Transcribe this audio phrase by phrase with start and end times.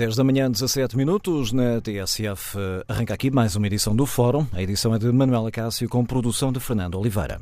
[0.00, 2.56] 10 da manhã, 17 minutos, na TSF.
[2.88, 4.46] Arranca aqui mais uma edição do Fórum.
[4.50, 7.38] A edição é de Manuela Cássio com produção de Fernando Oliveira.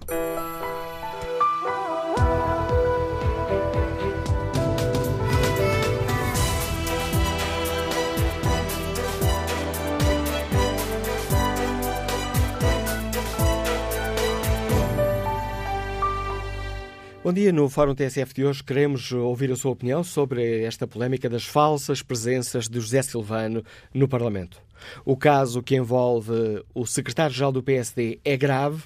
[17.29, 21.29] Bom dia, no Fórum TSF de hoje queremos ouvir a sua opinião sobre esta polémica
[21.29, 23.63] das falsas presenças de José Silvano
[23.93, 24.63] no Parlamento.
[25.05, 28.85] O caso que envolve o secretário-geral do PSD é grave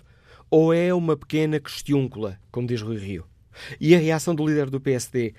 [0.51, 3.25] ou é uma pequena questiúncula, como diz Rui Rio?
[3.81, 5.35] E a reação do líder do PSD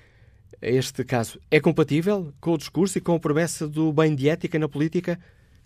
[0.62, 4.30] a este caso é compatível com o discurso e com a promessa do bem de
[4.30, 5.20] ética na política?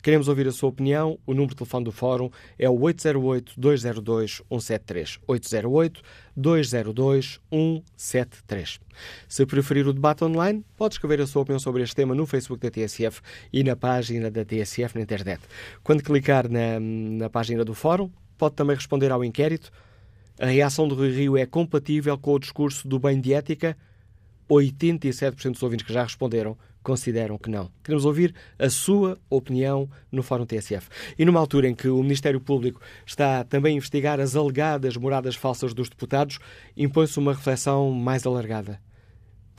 [0.08, 1.18] Queremos ouvir a sua opinião.
[1.26, 5.20] O número de telefone do Fórum é o 808-202-173.
[6.34, 8.80] 808-202-173.
[9.28, 12.58] Se preferir o debate online, pode escrever a sua opinião sobre este tema no Facebook
[12.58, 13.20] da TSF
[13.52, 15.42] e na página da TSF na internet.
[15.84, 19.70] Quando clicar na, na página do Fórum, pode também responder ao inquérito.
[20.40, 23.76] A reação do Rui Rio é compatível com o discurso do bem de ética?
[24.48, 27.70] 87% dos ouvintes que já responderam consideram que não.
[27.82, 30.88] Queremos ouvir a sua opinião no Fórum TSF.
[31.18, 35.34] E numa altura em que o Ministério Público está também a investigar as alegadas moradas
[35.34, 36.38] falsas dos deputados,
[36.76, 38.80] impõe-se uma reflexão mais alargada.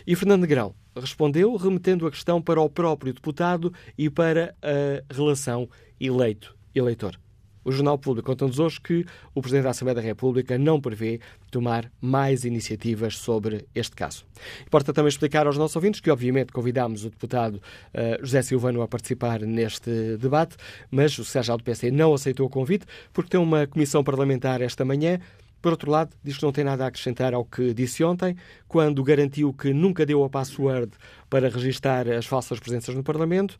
[0.05, 5.69] E Fernando Negrão respondeu remetendo a questão para o próprio deputado e para a relação
[5.99, 7.17] eleito-eleitor.
[7.67, 9.05] O Jornal Público conta-nos hoje que
[9.35, 11.19] o Presidente da Assembleia da República não prevê
[11.51, 14.25] tomar mais iniciativas sobre este caso.
[14.65, 18.87] Importa também explicar aos nossos ouvintes que, obviamente, convidámos o deputado uh, José Silvano a
[18.87, 20.55] participar neste debate,
[20.89, 24.85] mas o Sérgio do PSD não aceitou o convite porque tem uma comissão parlamentar esta
[24.85, 25.19] manhã
[25.61, 28.35] por outro lado, diz que não tem nada a acrescentar ao que disse ontem,
[28.67, 30.91] quando garantiu que nunca deu a password
[31.29, 33.57] para registar as falsas presenças no Parlamento.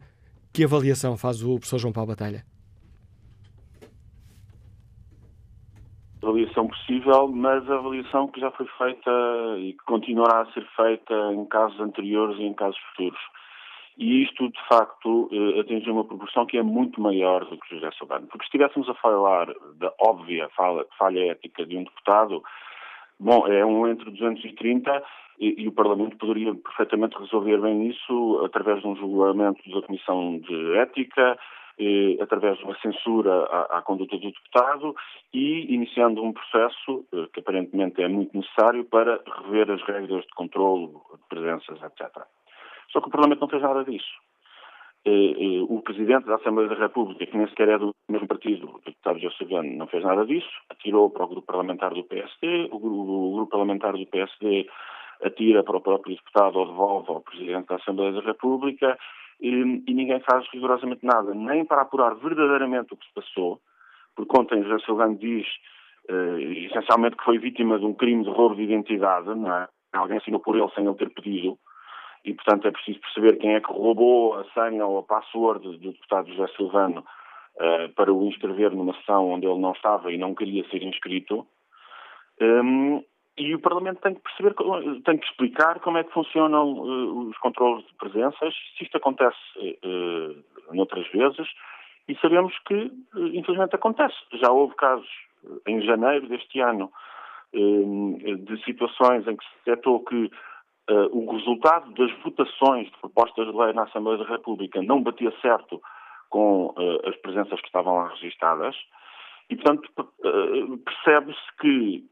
[0.54, 2.44] que avaliação faz o professor João Paulo Batalha?
[6.22, 9.12] Avaliação possível, mas a avaliação que já foi feita
[9.60, 13.20] e que continuará a ser feita em casos anteriores e em casos futuros.
[13.98, 17.90] E isto, de facto, eh, atinge uma proporção que é muito maior do que José
[17.98, 18.28] Silvano.
[18.28, 22.44] Porque se estivéssemos a falar da óbvia falha, falha ética de um deputado,
[23.20, 25.04] bom, é um entre 230
[25.40, 30.40] e, e, o Parlamento poderia perfeitamente resolver bem isso através de um julgamento da Comissão
[30.40, 31.38] de Ética,
[31.80, 34.96] eh, através de uma censura à, à, conduta do deputado
[35.32, 40.34] e iniciando um processo eh, que aparentemente é muito necessário para rever as regras de
[40.34, 42.24] controle de presenças, etc.
[42.92, 44.12] Só que o Parlamento não fez nada disso.
[45.06, 48.82] Eh, o Presidente da Assembleia da República, que nem sequer é do mesmo partido, o
[48.84, 52.76] deputado José Silvano, não fez nada disso, atirou para o grupo parlamentar do PSD, o,
[52.76, 54.68] o grupo parlamentar do PSD
[55.24, 58.98] atira para o próprio deputado ou devolve ao Presidente da Assembleia da República
[59.42, 59.50] e,
[59.88, 63.60] e ninguém faz rigorosamente nada, nem para apurar verdadeiramente o que se passou,
[64.16, 65.46] porque ontem José Silvano diz
[66.10, 69.68] uh, essencialmente que foi vítima de um crime de roubo de identidade, não é?
[69.94, 71.58] Alguém assinou por ele sem ele ter pedido,
[72.26, 75.92] e portanto é preciso perceber quem é que roubou a senha ou a password do
[75.92, 77.04] deputado José Silvano
[77.56, 81.48] uh, para o inscrever numa sessão onde ele não estava e não queria ser inscrito.
[82.42, 83.04] Um,
[83.38, 84.56] e o Parlamento tem que perceber,
[85.06, 89.38] tem que explicar como é que funcionam uh, os controles de presenças, se isto acontece
[89.60, 91.48] uh, noutras vezes,
[92.08, 94.16] e sabemos que, uh, infelizmente, acontece.
[94.34, 95.08] Já houve casos
[95.68, 96.92] em janeiro deste ano
[97.54, 100.30] de situações em que se detectou que
[100.90, 105.82] o resultado das votações de propostas de lei na Assembleia da República não batia certo
[106.30, 106.74] com
[107.08, 108.76] as presenças que estavam lá registadas.
[109.50, 109.90] E, portanto,
[110.84, 112.06] percebe-se que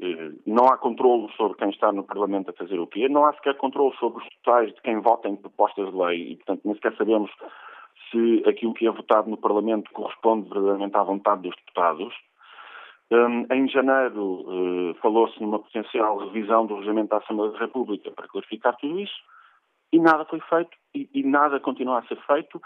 [0.45, 3.57] não há controle sobre quem está no Parlamento a fazer o quê, não há sequer
[3.57, 6.95] controle sobre os totais de quem vota em propostas de lei e, portanto, nem sequer
[6.95, 7.29] sabemos
[8.09, 12.13] se aquilo que é votado no Parlamento corresponde verdadeiramente à vontade dos deputados.
[13.11, 18.27] Um, em janeiro uh, falou-se numa potencial revisão do regimento da Assembleia da República para
[18.27, 19.13] clarificar tudo isso
[19.93, 22.59] e nada foi feito e, e nada continua a ser feito.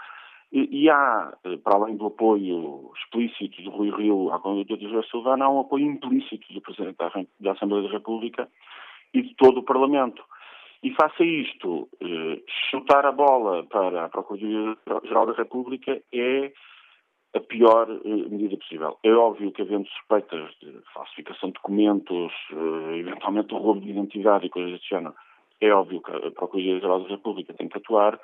[0.52, 4.88] E, e, há, eh, para além do apoio explícito de Rui Rio à candidatura de
[4.88, 6.96] José Silvana, há um apoio implícito do Presidente
[7.38, 8.48] da Assembleia da República
[9.14, 10.22] e de todo o Parlamento.
[10.82, 16.52] E faça isto, eh, chutar a bola para a Procuradoria-Geral da República é
[17.34, 18.98] a pior eh, medida possível.
[19.04, 24.50] É óbvio que, havendo suspeitas de falsificação de documentos, eh, eventualmente roubo de identidade e
[24.50, 25.14] coisas desse género,
[25.60, 28.18] é óbvio que a Procuradoria-Geral da República tem que atuar,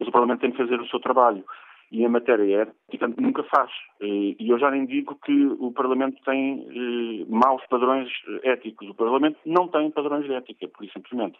[0.00, 1.44] mas o Parlamento tem que fazer o seu trabalho
[1.92, 3.70] e em matéria ética nunca faz.
[4.00, 8.08] E eu já nem digo que o Parlamento tem eh, maus padrões
[8.44, 8.88] éticos.
[8.88, 11.36] O Parlamento não tem padrões de ética, por isso simplesmente.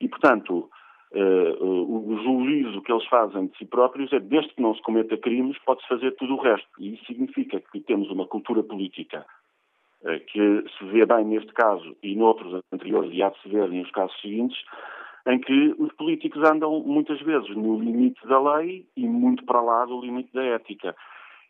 [0.00, 0.68] E, portanto,
[1.14, 5.16] eh, o juízo que eles fazem de si próprios é desde que não se cometa
[5.16, 6.68] crimes, pode-se fazer tudo o resto.
[6.78, 9.24] E isso significa que temos uma cultura política
[10.04, 13.70] eh, que se vê bem neste caso e noutros anteriores e há de se ver
[13.70, 14.58] nos casos seguintes,
[15.26, 19.84] em que os políticos andam muitas vezes no limite da lei e muito para lá
[19.86, 20.94] do limite da ética.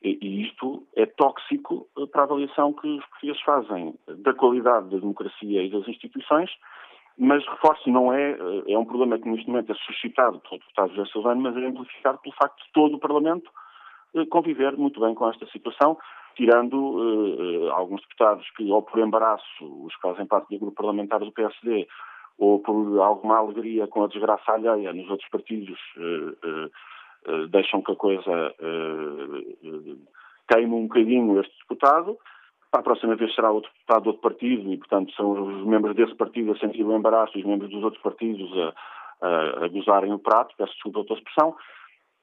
[0.03, 4.99] E isto é tóxico eh, para a avaliação que os portugueses fazem da qualidade da
[4.99, 6.51] democracia e das instituições,
[7.17, 10.95] mas reforço, não é, eh, é um problema que neste momento é suscitado pelo deputado
[10.95, 13.51] José Silvano, mas é amplificado pelo facto de todo o Parlamento
[14.15, 15.97] eh, conviver muito bem com esta situação,
[16.37, 19.45] tirando alguns deputados que, ou por embaraço,
[19.85, 21.87] os que fazem parte do grupo parlamentar do PSD,
[22.39, 26.71] ou por alguma alegria com a desgraça alheia nos outros partidos, uh,
[27.31, 28.55] uh, deixam que a coisa
[30.49, 32.19] queime um bocadinho este deputado.
[32.71, 35.95] Para a próxima vez será outro deputado de outro partido e, portanto, são os membros
[35.95, 38.75] desse partido a sentir o embaraço e os membros dos outros partidos a,
[39.27, 41.55] a, a gozarem o prato, peço desculpa pela expressão,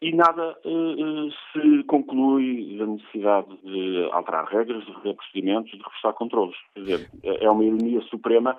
[0.02, 6.14] e nada uh, se conclui da necessidade de alterar regras, de rever procedimentos, de reforçar
[6.14, 6.56] controles.
[6.74, 8.58] Quer dizer, é uma ironia suprema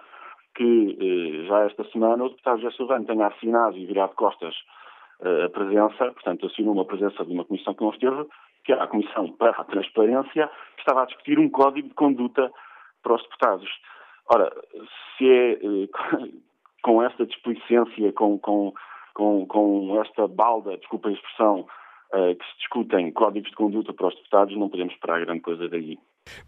[0.55, 4.55] que eh, já esta semana o deputado José Silvano tenha assinado e virado costas
[5.23, 8.27] eh, a presença, portanto assinou uma presença de uma comissão que não esteve,
[8.65, 12.53] que era a Comissão para a Transparência, que estava a discutir um código de conduta
[13.03, 13.69] para os deputados.
[14.31, 14.53] Ora,
[15.17, 15.89] se é eh,
[16.83, 18.73] com esta displicência, com, com,
[19.15, 21.67] com, com esta balda, desculpa a expressão,
[22.13, 25.99] que se discutem códigos de conduta para os deputados, não podemos esperar grande coisa daí.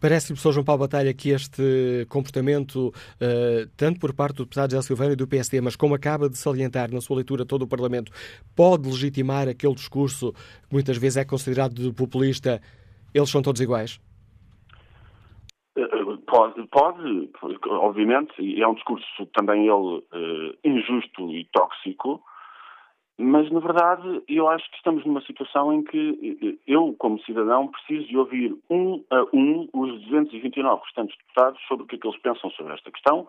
[0.01, 4.83] Parece-lhe, professor João Paulo Batalha, que este comportamento, uh, tanto por parte do deputado José
[4.83, 8.13] Silveira e do PSD, mas como acaba de salientar na sua leitura todo o Parlamento,
[8.55, 10.33] pode legitimar aquele discurso
[10.69, 12.61] que muitas vezes é considerado de populista,
[13.15, 14.01] eles são todos iguais?
[15.77, 15.83] Eh,
[16.27, 17.31] pode, pode
[17.67, 22.23] obviamente, e é um discurso também ele uh, injusto e tóxico,
[23.17, 28.09] mas, na verdade, eu acho que estamos numa situação em que eu, como cidadão, preciso
[28.09, 32.21] de ouvir um a um os 229 restantes deputados sobre o que é que eles
[32.21, 33.29] pensam sobre esta questão.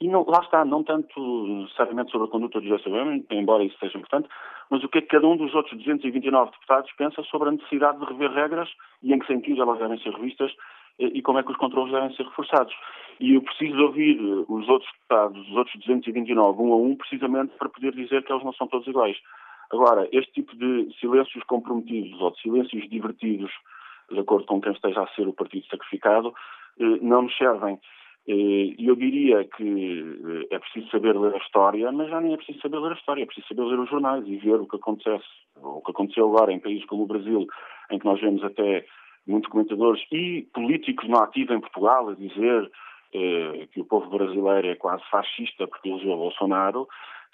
[0.00, 2.88] E não, lá está, não tanto necessariamente sobre a conduta do José
[3.32, 4.28] embora isso seja importante,
[4.70, 7.98] mas o que é que cada um dos outros 229 deputados pensa sobre a necessidade
[7.98, 8.68] de rever regras
[9.02, 10.52] e em que sentido elas devem ser revistas
[10.98, 12.74] e como é que os controles devem ser reforçados.
[13.20, 17.68] E eu preciso ouvir os outros deputados, os outros 229, um a um, precisamente para
[17.68, 19.16] poder dizer que eles não são todos iguais.
[19.70, 23.50] Agora, este tipo de silêncios comprometidos ou de silêncios divertidos,
[24.10, 26.32] de acordo com quem esteja a ser o partido sacrificado,
[26.80, 27.78] eh, não nos servem.
[28.26, 32.32] Eh, e eu diria que eh, é preciso saber ler a história, mas já nem
[32.32, 34.66] é preciso saber ler a história, é preciso saber ler os jornais e ver o
[34.66, 35.26] que acontece,
[35.56, 37.46] o que aconteceu agora em países como o Brasil,
[37.90, 38.86] em que nós vemos até
[39.28, 42.70] muitos comentadores e políticos no ativo em Portugal a dizer
[43.12, 46.88] eh, que o povo brasileiro é quase fascista porque elegeu Bolsonaro,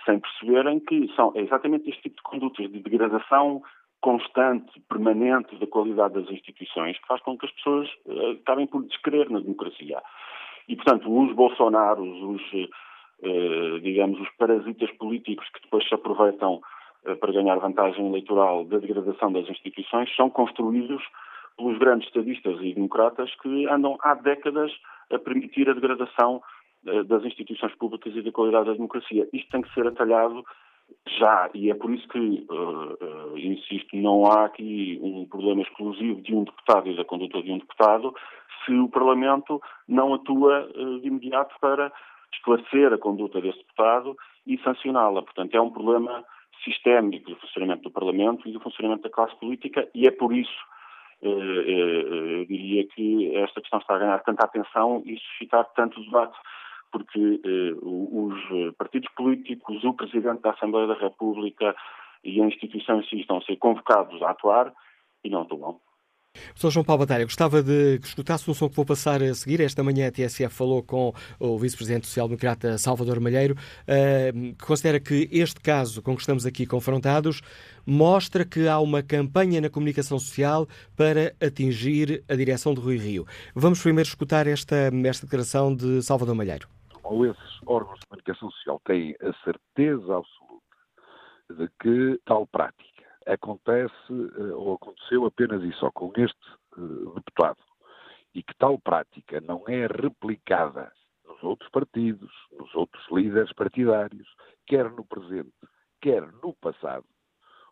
[0.05, 3.63] sem perceberem que são exatamente este tipo de condutas de degradação
[4.01, 8.85] constante, permanente da qualidade das instituições que faz com que as pessoas eh, acabem por
[8.85, 10.03] descrer na democracia.
[10.69, 12.43] E, portanto, os Bolsonaros, os,
[13.23, 16.61] eh, digamos, os parasitas políticos que depois se aproveitam
[17.21, 21.03] para ganhar vantagem eleitoral da degradação das instituições são construídos
[21.57, 24.73] pelos grandes estadistas e democratas que andam há décadas
[25.11, 26.43] a permitir a degradação
[26.87, 29.29] eh, das instituições públicas e da qualidade da democracia.
[29.33, 30.45] Isto tem que ser atalhado
[31.19, 36.21] já, e é por isso que, uh, uh, insisto, não há aqui um problema exclusivo
[36.21, 38.15] de um deputado e da conduta de um deputado,
[38.65, 40.69] se o Parlamento não atua
[41.01, 41.91] de imediato para
[42.35, 45.23] esclarecer a conduta desse deputado e sancioná-la.
[45.23, 46.25] Portanto, é um problema
[46.65, 50.59] sistémico do funcionamento do Parlamento e do funcionamento da classe política e é por isso,
[51.23, 56.37] eu diria que esta questão está a ganhar tanta atenção e suscitar tanto debate,
[56.93, 61.75] porque eh, os partidos políticos, o Presidente da Assembleia da República
[62.23, 64.73] e a instituição em si estão a ser convocados a atuar
[65.23, 65.81] e não atuam.
[66.55, 66.71] Sr.
[66.71, 69.61] João Paulo Batalha, gostava de que escutasse um som que vou passar a seguir.
[69.61, 75.29] Esta manhã a TSF falou com o Vice-Presidente Social-Democrata Salvador Malheiro, uh, que considera que
[75.33, 77.43] este caso com que estamos aqui confrontados
[77.87, 83.27] mostra que há uma campanha na comunicação social para atingir a direção de Rui Rio.
[83.55, 86.69] Vamos primeiro escutar esta, esta declaração de Salvador Malheiro.
[87.03, 90.65] Ou esses órgãos de comunicação social têm a certeza absoluta
[91.51, 92.94] de que tal prática
[93.27, 96.39] acontece eh, ou aconteceu apenas e só com este
[96.77, 97.59] eh, deputado
[98.35, 100.93] e que tal prática não é replicada
[101.27, 104.29] nos outros partidos, nos outros líderes partidários,
[104.67, 105.53] quer no presente,
[106.01, 107.07] quer no passado,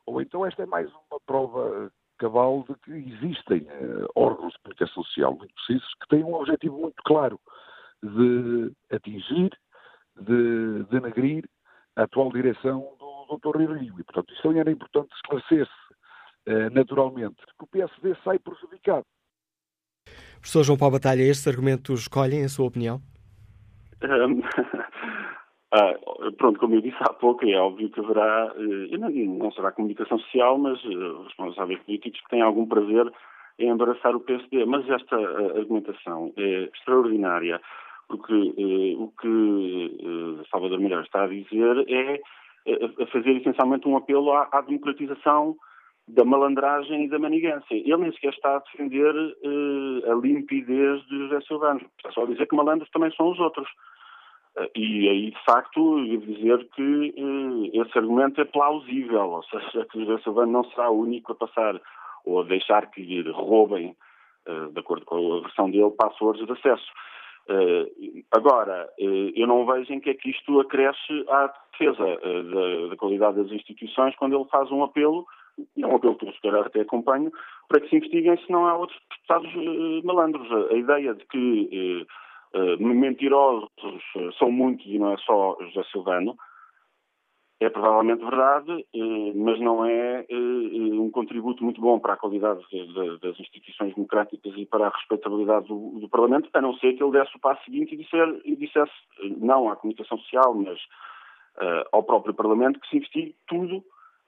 [0.06, 3.66] ou então esta é mais uma prova cabal de que existem
[4.14, 7.40] órgãos de comunicação social muito precisos que têm um objetivo muito claro
[8.02, 9.50] de atingir,
[10.20, 11.48] de denegrir
[11.96, 13.56] a atual direção Dr.
[13.58, 14.00] Rio.
[14.00, 15.92] E, portanto, isso era importante esclarecer-se
[16.48, 19.04] uh, naturalmente, que o PSD sai prejudicado.
[20.34, 23.00] Professor João Paulo Batalha, estes argumentos escolhem, a sua opinião?
[24.02, 24.42] Um,
[25.72, 25.94] ah,
[26.36, 30.18] pronto, como eu disse há pouco, é óbvio que haverá, uh, não, não, será comunicação
[30.18, 33.12] social, mas uh, responsáveis políticos que têm algum prazer
[33.58, 34.64] em embaraçar o PSD.
[34.64, 37.60] Mas esta uh, argumentação é extraordinária,
[38.08, 38.34] porque
[38.98, 42.20] o que Salvador Melhor está a dizer é
[42.66, 45.56] a fazer essencialmente um apelo à, à, democratização
[46.06, 47.74] da malandragem e da manigância.
[47.74, 51.80] Ele nem sequer está a defender uh, a limpidez de José Silvano.
[51.96, 53.68] Está só a dizer que malandros também são os outros.
[54.56, 59.86] Uh, e aí, de facto, devo dizer que uh, esse argumento é plausível, ou seja,
[59.90, 61.80] que José Silvano não será o único a passar
[62.24, 63.96] ou a deixar que lhe roubem,
[64.72, 66.86] de acordo com a versão dele, passwords de acesso.
[67.48, 72.42] Uh, agora, uh, eu não vejo em que é que isto acresce à defesa uh,
[72.44, 75.26] da, da, qualidade das instituições quando ele faz um apelo,
[75.76, 77.32] e é um apelo que eu se calhar até acompanho,
[77.68, 80.48] para que se investiguem se não há outros deputados malandros.
[80.70, 82.06] A, ideia de que
[82.78, 83.68] mentirosos
[84.38, 86.36] são muitos e não é só José Silvano,
[87.64, 92.60] é provavelmente verdade, eh, mas não é eh, um contributo muito bom para a qualidade
[93.20, 97.12] das instituições democráticas e para a respeitabilidade do, do Parlamento, a não ser que ele
[97.12, 98.92] desse o passo seguinte e, disser, e dissesse,
[99.38, 100.78] não à comunicação social, mas
[101.58, 103.84] uh, ao próprio Parlamento, que se investigue tudo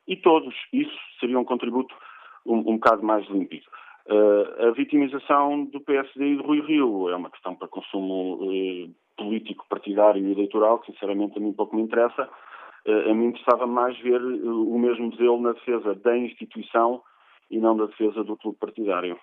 [0.06, 0.54] e todos.
[0.72, 1.94] Isso seria um contributo
[2.46, 3.66] um, um bocado mais límpido.
[4.06, 8.94] Uh, a vitimização do PSD e do Rui Rio é uma questão para consumo uh,
[9.16, 12.28] político, partidário e eleitoral, que sinceramente a mim pouco me interessa.
[12.86, 17.02] Eh, a mim interessava mais ver eh, o mesmo zelo na defesa da instituição
[17.50, 19.18] e não da defesa do clube partidário.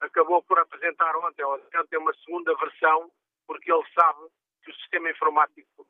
[0.00, 3.10] acabou por apresentar ontem, ontem uma segunda versão,
[3.46, 4.28] porque ele sabe
[4.62, 5.86] que o sistema informático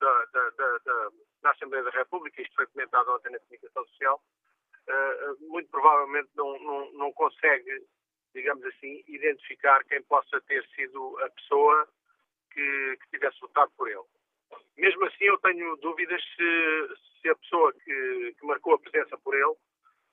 [0.00, 0.78] da, da, da,
[1.42, 4.22] da Assembleia da República, isto foi comentado ontem na comunicação social,
[4.88, 7.86] uh, muito provavelmente não, não, não consegue,
[8.34, 11.88] digamos assim, identificar quem possa ter sido a pessoa
[12.50, 14.04] que, que tivesse votado por ele.
[14.76, 19.34] Mesmo assim, eu tenho dúvidas se, se a pessoa que, que, marcou a presença por
[19.34, 19.54] ele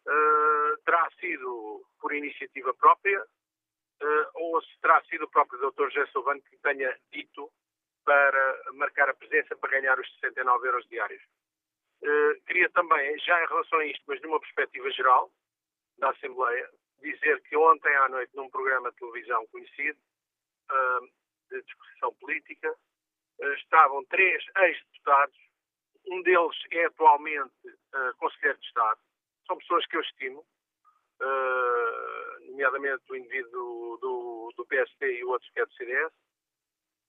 [0.08, 5.90] uh, terá sido por iniciativa própria uh, ou se terá sido o próprio Dr.
[5.90, 7.52] José Silvano que tenha dito
[8.04, 11.22] para marcar a presença para ganhar os 69 euros diários.
[12.04, 15.32] Uh, queria também, já em relação a isto, mas numa perspectiva geral
[15.98, 16.70] da Assembleia,
[17.02, 20.00] dizer que ontem à noite, num programa de televisão conhecido,
[21.50, 22.76] de discussão política,
[23.40, 25.38] eh, estavam três ex-deputados,
[26.08, 29.00] um deles é atualmente uh, Conselheiro de Estado,
[29.46, 30.40] são pessoas que eu estimo,
[31.22, 36.14] uh, nomeadamente o indivíduo do, do PSD e o outro que é do CDS,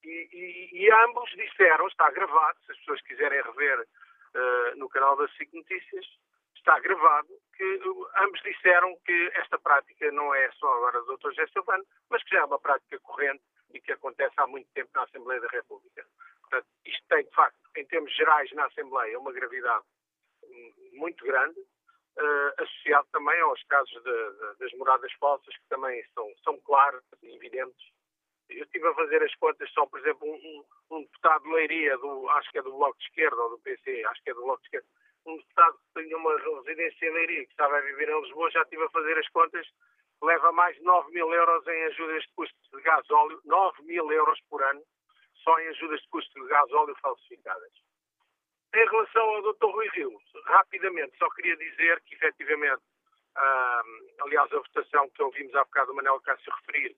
[0.05, 5.16] e, e, e, ambos disseram, está gravado, se as pessoas quiserem rever uh, no canal
[5.16, 6.07] da SIC Notícias,
[6.55, 7.81] está gravado, que
[8.19, 11.31] ambos disseram que esta prática não é só agora do Dr.
[11.31, 14.90] José Silvano, mas que já é uma prática corrente e que acontece há muito tempo
[14.95, 16.05] na Assembleia da República.
[16.40, 19.85] Portanto, isto tem, de facto, em termos gerais na Assembleia, uma gravidade
[20.93, 21.57] muito grande,
[22.18, 27.02] uh, associado também aos casos de, de, das moradas falsas, que também são, são claros
[27.23, 27.94] e evidentes.
[28.49, 32.28] Eu estive a fazer as contas, só, por exemplo, um, um deputado de Leiria, do,
[32.30, 34.61] acho que é do Bloco de Esquerda ou do PC, acho que é do Bloco
[34.61, 34.87] de Esquerda,
[35.26, 38.62] um deputado que tinha uma residência em Leiria, que estava a viver em Lisboa, já
[38.62, 39.66] estive a fazer as contas,
[40.23, 44.11] leva mais de 9 mil euros em ajudas de custos de gás óleo, 9 mil
[44.12, 44.82] euros por ano,
[45.42, 47.73] só em ajudas de custo de gás óleo falsificadas.
[48.75, 49.66] Em relação ao Dr.
[49.66, 52.82] Rui Rio, rapidamente, só queria dizer que, efetivamente,
[54.20, 56.96] aliás, a votação que ouvimos há bocado o Manuel Cássio referir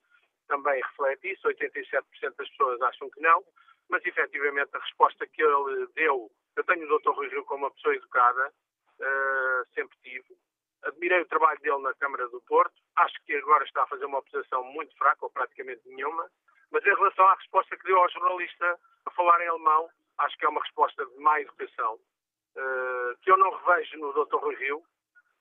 [0.49, 3.45] também reflete isso, 87% das pessoas acham que não,
[3.89, 7.11] mas, efetivamente, a resposta que ele deu, eu tenho o Dr.
[7.11, 10.37] Rui Rio como uma pessoa educada, uh, sempre tive,
[10.83, 14.19] admirei o trabalho dele na Câmara do Porto, acho que agora está a fazer uma
[14.19, 16.31] oposição muito fraca, ou praticamente nenhuma,
[16.71, 19.89] mas em relação à resposta que deu ao jornalista a falar em alemão,
[20.19, 24.37] acho que é uma resposta de má educação, uh, que eu não revejo no Dr.
[24.37, 24.83] Rui Rio.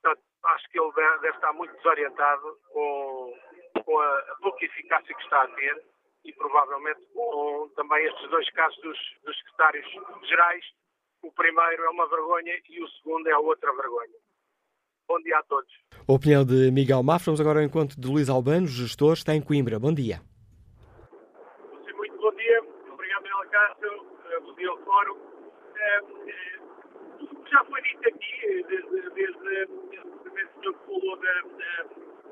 [0.01, 3.33] Portanto, acho que ele deve, estar muito desorientado com,
[3.83, 5.83] com a, a, pouca eficácia que está a ter
[6.23, 9.87] e provavelmente com também estes dois casos dos, dos secretários
[10.27, 10.65] gerais.
[11.23, 14.15] O primeiro é uma vergonha e o segundo é outra vergonha.
[15.07, 15.71] Bom dia a todos.
[16.07, 17.27] A opinião de Miguel Mafra.
[17.27, 19.79] Vamos agora ao encontro de Luís Albano, gestor, está em Coimbra.
[19.79, 20.21] Bom dia.
[24.67, 25.17] Ao fórum.
[27.51, 29.63] Já foi dito aqui, desde, desde,
[30.03, 31.41] o primeiro senhor que falou da,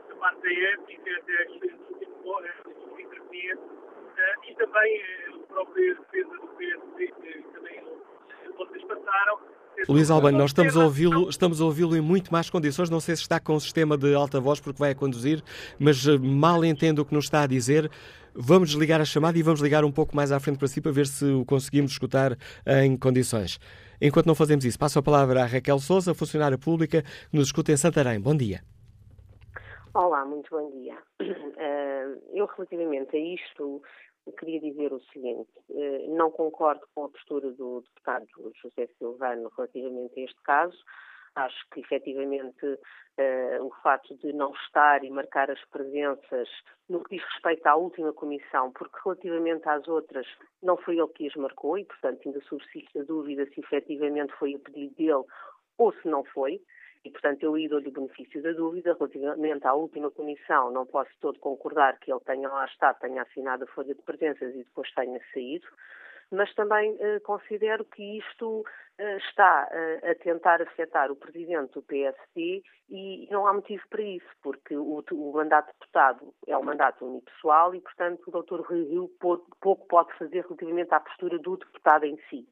[0.10, 1.44] da, parte da ética, da
[3.02, 3.60] interferia,
[4.48, 7.84] e também a própria defesa do PSD, que também
[8.58, 9.40] vocês passaram.
[9.90, 12.90] Luís Albano, nós estamos a ouvi-lo, estamos a ouvi-lo em muito más condições.
[12.90, 15.44] Não sei se está com o sistema de alta voz porque vai a conduzir,
[15.78, 17.92] mas eh, mal entendo o que nos está a dizer.
[18.38, 20.92] Vamos desligar a chamada e vamos ligar um pouco mais à frente para si para
[20.92, 22.38] ver se o conseguimos escutar
[22.84, 23.58] em condições.
[24.02, 27.72] Enquanto não fazemos isso, passo a palavra à Raquel Souza, funcionária pública, que nos escuta
[27.72, 28.20] em Santarém.
[28.20, 28.60] Bom dia.
[29.94, 30.98] Olá, muito bom dia.
[31.58, 33.82] Eh, eu, relativamente a isto,
[34.38, 38.28] queria dizer o seguinte: eh, não concordo com a postura do deputado
[38.62, 40.78] José Silvano relativamente a este caso.
[41.36, 46.48] Acho que, efetivamente, uh, o fato de não estar e marcar as presenças
[46.88, 50.26] no que diz respeito à última comissão, porque relativamente às outras
[50.64, 54.56] não foi ele que as marcou e, portanto, ainda subsiste a dúvida se efetivamente foi
[54.56, 55.24] a pedido dele
[55.78, 56.62] ou se não foi.
[57.04, 58.96] E, portanto, eu dou-lhe o benefício da dúvida.
[58.98, 63.64] Relativamente à última comissão, não posso todo concordar que ele tenha lá estado, tenha assinado
[63.66, 65.68] a folha de presenças e depois tenha saído
[66.32, 68.64] mas também eh, considero que isto
[68.98, 74.02] eh, está eh, a tentar afetar o presidente do PSD e não há motivo para
[74.02, 78.62] isso, porque o, o mandato de deputado é um mandato unipessoal e, portanto, o Dr.
[78.62, 82.48] Rui Rio pouco pode fazer relativamente à postura do deputado em si.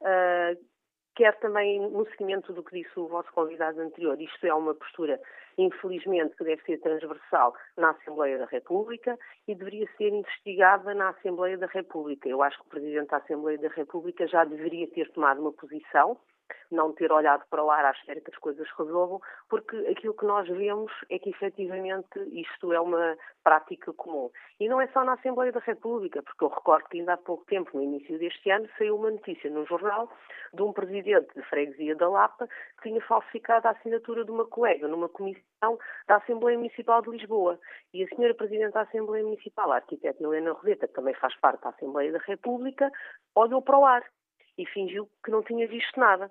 [0.00, 0.77] Uh,
[1.18, 5.20] quer também no seguimento do que disse o vosso convidado anterior, isto é uma postura,
[5.58, 11.58] infelizmente, que deve ser transversal na Assembleia da República e deveria ser investigada na Assembleia
[11.58, 12.28] da República.
[12.28, 16.16] Eu acho que o Presidente da Assembleia da República já deveria ter tomado uma posição
[16.70, 20.26] não ter olhado para o ar à espera que as coisas resolvam, porque aquilo que
[20.26, 24.30] nós vemos é que efetivamente isto é uma prática comum.
[24.60, 27.44] E não é só na Assembleia da República, porque eu recordo que ainda há pouco
[27.46, 30.10] tempo, no início deste ano, saiu uma notícia no jornal
[30.52, 34.86] de um presidente de freguesia da Lapa que tinha falsificado a assinatura de uma colega
[34.88, 37.58] numa comissão da Assembleia Municipal de Lisboa.
[37.92, 41.62] E a senhora Presidente da Assembleia Municipal, a arquiteta Helena Roseta, que também faz parte
[41.62, 42.90] da Assembleia da República,
[43.34, 44.04] olhou para o ar
[44.58, 46.30] e fingiu que não tinha visto nada.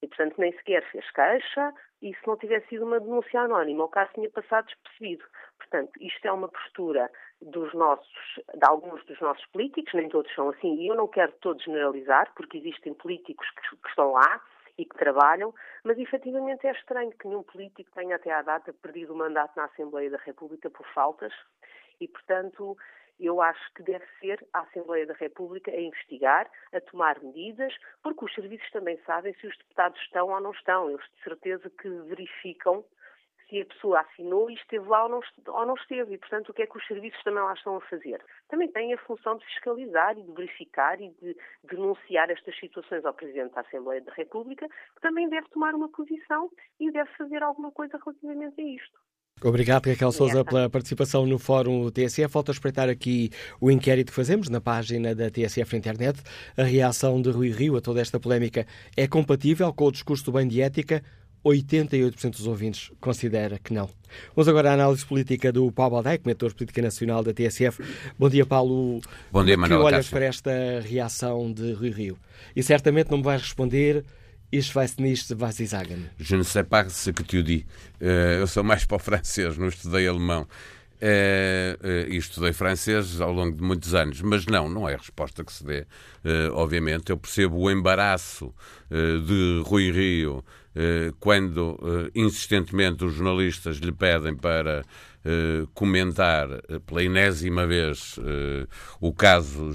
[0.00, 3.88] E, portanto, nem sequer fez queixa e se não tivesse sido uma denúncia anónima, o
[3.88, 5.24] caso tinha passado despercebido.
[5.58, 7.10] Portanto, isto é uma postura
[7.40, 11.32] dos nossos, de alguns dos nossos políticos, nem todos são assim, e eu não quero
[11.40, 14.42] todos generalizar, porque existem políticos que, que estão lá
[14.76, 19.14] e que trabalham, mas efetivamente é estranho que nenhum político tenha até à data perdido
[19.14, 21.32] o mandato na Assembleia da República por faltas
[22.00, 22.76] e, portanto,
[23.18, 28.24] eu acho que deve ser a Assembleia da República a investigar, a tomar medidas, porque
[28.24, 30.90] os serviços também sabem se os deputados estão ou não estão.
[30.90, 32.84] Eles de certeza que verificam
[33.48, 36.14] se a pessoa assinou e esteve lá ou não, ou não esteve.
[36.14, 38.24] E, portanto, o que é que os serviços também lá estão a fazer?
[38.48, 43.14] Também têm a função de fiscalizar e de verificar e de denunciar estas situações ao
[43.14, 46.50] Presidente da Assembleia da República, que também deve tomar uma posição
[46.80, 49.00] e deve fazer alguma coisa relativamente a isto.
[49.42, 52.32] Obrigado, Raquel Souza, pela participação no Fórum TSF.
[52.32, 56.20] Falta espreitar aqui o inquérito que fazemos na página da TSF na internet.
[56.56, 58.66] A reação de Rui Rio a toda esta polémica
[58.96, 61.02] é compatível com o discurso do bem de ética?
[61.44, 63.90] 88% dos ouvintes considera que não.
[64.34, 67.82] Vamos agora à análise política do Paulo Aldeia, comentador política nacional da TSF.
[68.18, 69.02] Bom dia, Paulo.
[69.30, 69.80] Bom dia, Manuel.
[69.80, 72.18] Que olhas para esta reação de Rui Rio?
[72.56, 74.04] E certamente não me vais responder
[74.56, 76.08] Ich weiß nicht, was Sie sagen.
[76.16, 77.66] Je ne sais pas ce que tu dis.
[78.00, 80.46] Uh, eu sou mais para o francês, não estudei alemão.
[81.02, 84.96] Uh, uh, e estudei francês ao longo de muitos anos, mas não, não é a
[84.96, 85.80] resposta que se dê.
[86.24, 88.54] Uh, obviamente, eu percebo o embaraço
[88.88, 90.44] de Rui Rio
[91.18, 91.78] quando
[92.14, 94.84] insistentemente os jornalistas lhe pedem para
[95.72, 96.48] comentar
[96.86, 98.16] pela enésima vez
[99.00, 99.70] o caso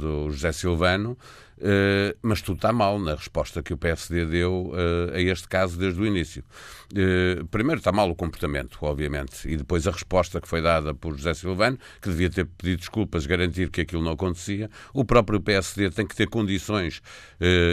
[0.00, 1.16] do José Silvano.
[1.60, 5.78] Uh, mas tudo está mal na resposta que o PSD deu uh, a este caso
[5.78, 6.42] desde o início.
[6.90, 11.14] Uh, primeiro está mal o comportamento, obviamente, e depois a resposta que foi dada por
[11.14, 14.70] José Silvano, que devia ter pedido desculpas, garantir que aquilo não acontecia.
[14.94, 17.02] O próprio PSD tem que ter condições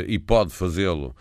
[0.08, 1.16] e pode fazê-lo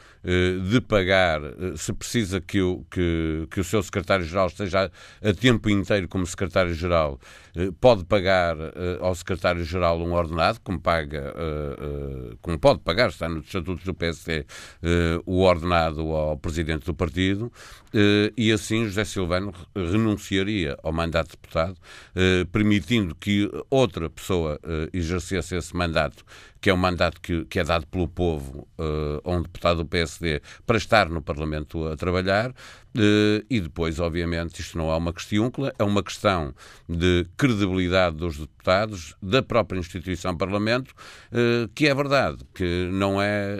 [0.71, 1.41] de pagar,
[1.77, 4.91] se precisa que o, que, que o seu secretário-geral esteja
[5.23, 7.21] a tempo inteiro como secretário-geral,
[7.81, 8.57] pode pagar
[9.01, 11.33] ao secretário-geral um ordenado, como paga,
[12.43, 14.45] como pode pagar, está nos estatutos do PSD,
[14.83, 17.53] eh, o ordenado ao presidente do partido,
[17.93, 21.77] eh, e assim José Silvano renunciaria ao mandato de deputado,
[22.15, 24.59] eh, permitindo que outra pessoa
[24.93, 26.25] exercesse esse mandato
[26.67, 29.87] que é um mandato que, que é dado pelo povo uh, a um deputado do
[29.87, 32.51] PSD para estar no Parlamento a trabalhar.
[32.51, 36.55] Uh, e depois, obviamente, isto não é uma questiúncula, é uma questão
[36.89, 40.93] de credibilidade dos deputados, da própria instituição Parlamento,
[41.31, 43.55] uh, que é verdade, que não é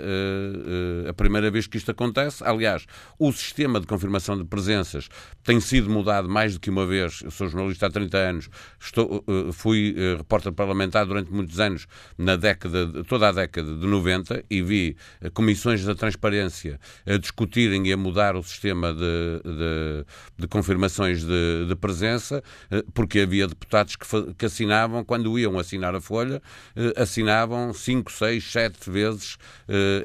[1.09, 2.43] a primeira vez que isto acontece.
[2.43, 2.87] Aliás,
[3.19, 5.09] o sistema de confirmação de presenças
[5.45, 7.21] tem sido mudado mais do que uma vez.
[7.23, 8.49] Eu sou jornalista há 30 anos,
[8.81, 11.87] estou, fui repórter parlamentar durante muitos anos
[12.19, 17.87] na década toda a década de 90 e vi eh, comissões da transparência a discutirem
[17.87, 18.99] e a mudar o sistema de,
[19.45, 20.07] de,
[20.39, 25.95] de confirmações de, de, presença, eh, porque havia deputados que, que, assinavam, quando iam assinar
[25.95, 26.43] a folha,
[26.75, 29.39] eh, assinavam 5, 6, 7 vezes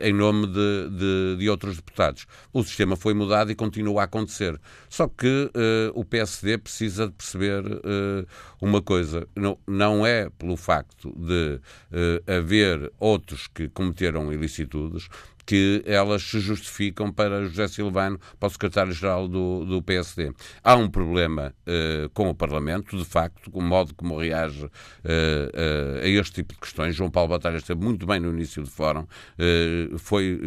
[0.02, 2.26] em nome de, de, outros deputados.
[2.52, 4.60] O sistema foi mudado e continua a acontecer.
[4.90, 5.52] Só que
[5.94, 7.64] o PSD precisa de perceber
[8.60, 11.60] uma coisa: não, não é pelo facto de
[12.28, 15.08] haver outros que cometeram ilicitudes,
[15.46, 20.32] que elas se justificam para José Silvano, para o secretário-geral do, do PSD.
[20.64, 24.70] Há um problema uh, com o Parlamento, de facto, com o modo como reage uh,
[24.70, 26.96] uh, a este tipo de questões.
[26.96, 29.06] João Paulo Batalha esteve muito bem no início do fórum,
[29.98, 30.40] foi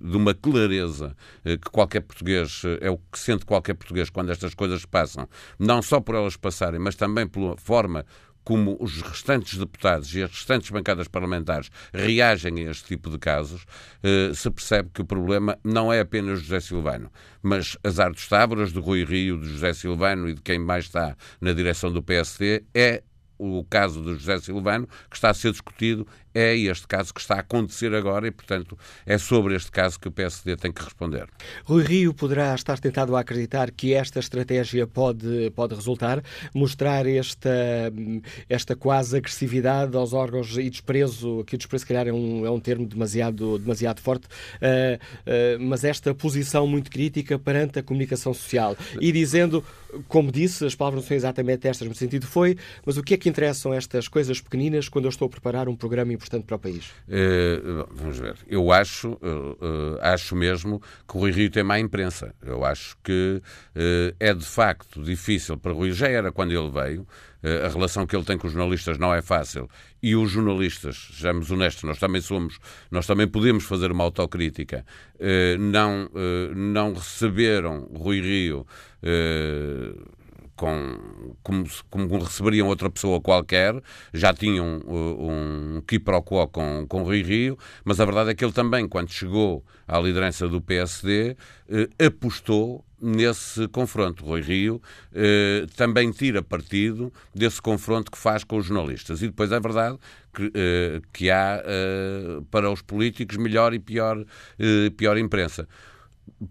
[0.00, 4.84] de uma clareza que qualquer português, é o que sente qualquer português quando estas coisas
[4.84, 8.04] passam, não só por elas passarem, mas também pela forma
[8.50, 13.64] como os restantes deputados e as restantes bancadas parlamentares reagem a este tipo de casos,
[14.02, 18.72] eh, se percebe que o problema não é apenas José Silvano, mas azar dos Távoras,
[18.72, 22.64] de Rui Rio, de José Silvano e de quem mais está na direção do PSD,
[22.74, 23.04] é
[23.38, 27.36] o caso de José Silvano, que está a ser discutido, é este caso que está
[27.36, 31.26] a acontecer agora e, portanto, é sobre este caso que o PSD tem que responder.
[31.64, 36.22] Rui Rio poderá estar tentado a acreditar que esta estratégia pode, pode resultar,
[36.54, 37.50] mostrar esta,
[38.48, 42.50] esta quase agressividade aos órgãos e desprezo, que o desprezo, se calhar, é um, é
[42.50, 48.32] um termo demasiado, demasiado forte, uh, uh, mas esta posição muito crítica perante a comunicação
[48.32, 49.64] social e dizendo,
[50.08, 53.16] como disse, as palavras não são exatamente estas no sentido foi, mas o que é
[53.16, 56.58] que interessam estas coisas pequeninas quando eu estou a preparar um programa importante para o
[56.58, 56.90] país?
[57.08, 58.36] Uh, vamos ver.
[58.46, 59.18] Eu acho,
[60.00, 62.34] acho mesmo que o Rui Rio tem má imprensa.
[62.42, 63.42] Eu acho que
[64.18, 67.06] é de facto difícil para o Rui, já era quando ele veio,
[67.42, 69.68] a relação que ele tem com os jornalistas não é fácil
[70.02, 72.58] e os jornalistas, sejamos honestos, nós também somos,
[72.90, 74.84] nós também podemos fazer uma autocrítica,
[75.58, 76.10] não,
[76.54, 78.66] não receberam Rui Rio
[80.60, 83.74] com, como, como, receberiam outra pessoa qualquer,
[84.12, 88.52] já tinham um, um quiproquo com, com Rui Rio, mas a verdade é que ele
[88.52, 91.34] também, quando chegou à liderança do PSD,
[92.06, 94.22] apostou nesse confronto.
[94.22, 94.82] Rui Rio
[95.14, 99.22] eh, também tira partido desse confronto que faz com os jornalistas.
[99.22, 99.98] E depois é verdade
[100.34, 104.22] que, eh, que há eh, para os políticos melhor e pior,
[104.58, 105.66] eh, pior imprensa.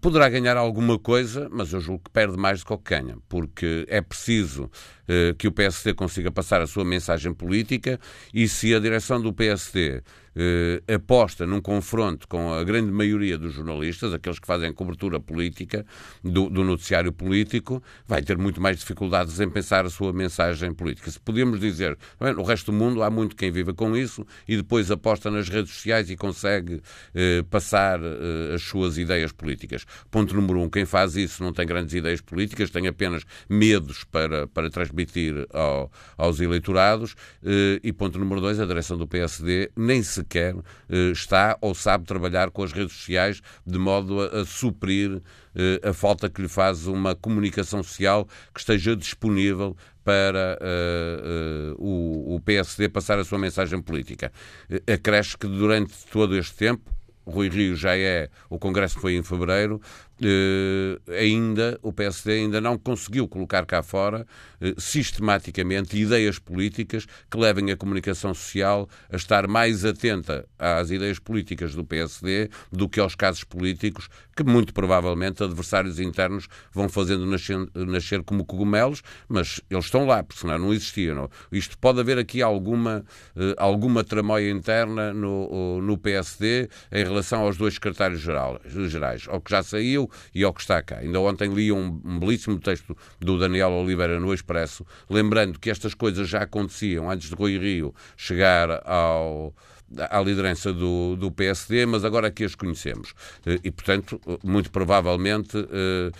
[0.00, 3.16] Poderá ganhar alguma coisa, mas eu julgo que perde mais do que o que ganha,
[3.28, 4.70] porque é preciso
[5.08, 7.98] eh, que o PSD consiga passar a sua mensagem política
[8.32, 10.02] e se a direção do PSD
[10.36, 15.84] eh, aposta num confronto com a grande maioria dos jornalistas, aqueles que fazem cobertura política,
[16.22, 21.10] do, do noticiário político, vai ter muito mais dificuldades em pensar a sua mensagem política.
[21.10, 24.56] Se podemos dizer, bem, no resto do mundo há muito quem viva com isso e
[24.56, 26.80] depois aposta nas redes sociais e consegue
[27.14, 29.84] eh, passar eh, as suas ideias políticas.
[30.10, 34.46] Ponto número um, quem faz isso não tem grandes ideias políticas, tem apenas medos para,
[34.48, 37.14] para transmitir ao, aos eleitorados.
[37.44, 40.54] Eh, e ponto número dois, a direção do PSD nem sequer
[40.88, 45.20] eh, está ou sabe trabalhar com as redes sociais de modo a, a suprir
[45.54, 51.84] eh, a falta que lhe faz uma comunicação social que esteja disponível para uh, uh,
[51.84, 54.32] o, o, PSD passar a sua mensagem política.
[54.68, 56.90] Uh, acresce que durante todo este tempo,
[57.26, 59.80] Rui Rio já é, o Congresso foi em fevereiro,
[60.22, 64.26] eh, ainda o PSD ainda não conseguiu colocar cá fora
[64.60, 71.18] eh, sistematicamente ideias políticas que levem a comunicação social a estar mais atenta às ideias
[71.18, 77.26] políticas do PSD do que aos casos políticos que muito provavelmente adversários internos vão fazendo
[77.26, 81.28] nascer, nascer como cogumelos, mas eles estão lá, porque senão não existiam.
[81.52, 83.04] Isto pode haver aqui alguma,
[83.36, 89.50] eh, alguma tramóia interna no, no PSD em relação aos dois secretários gerais, ao que
[89.50, 90.98] já saiu e ao que está cá.
[90.98, 95.94] Ainda ontem li um, um belíssimo texto do Daniel Oliveira no Expresso, lembrando que estas
[95.94, 99.54] coisas já aconteciam antes de Rui Rio chegar ao
[99.96, 103.12] à liderança do, do PSD, mas agora que as conhecemos.
[103.44, 106.10] Eh, e, portanto, muito provavelmente eh,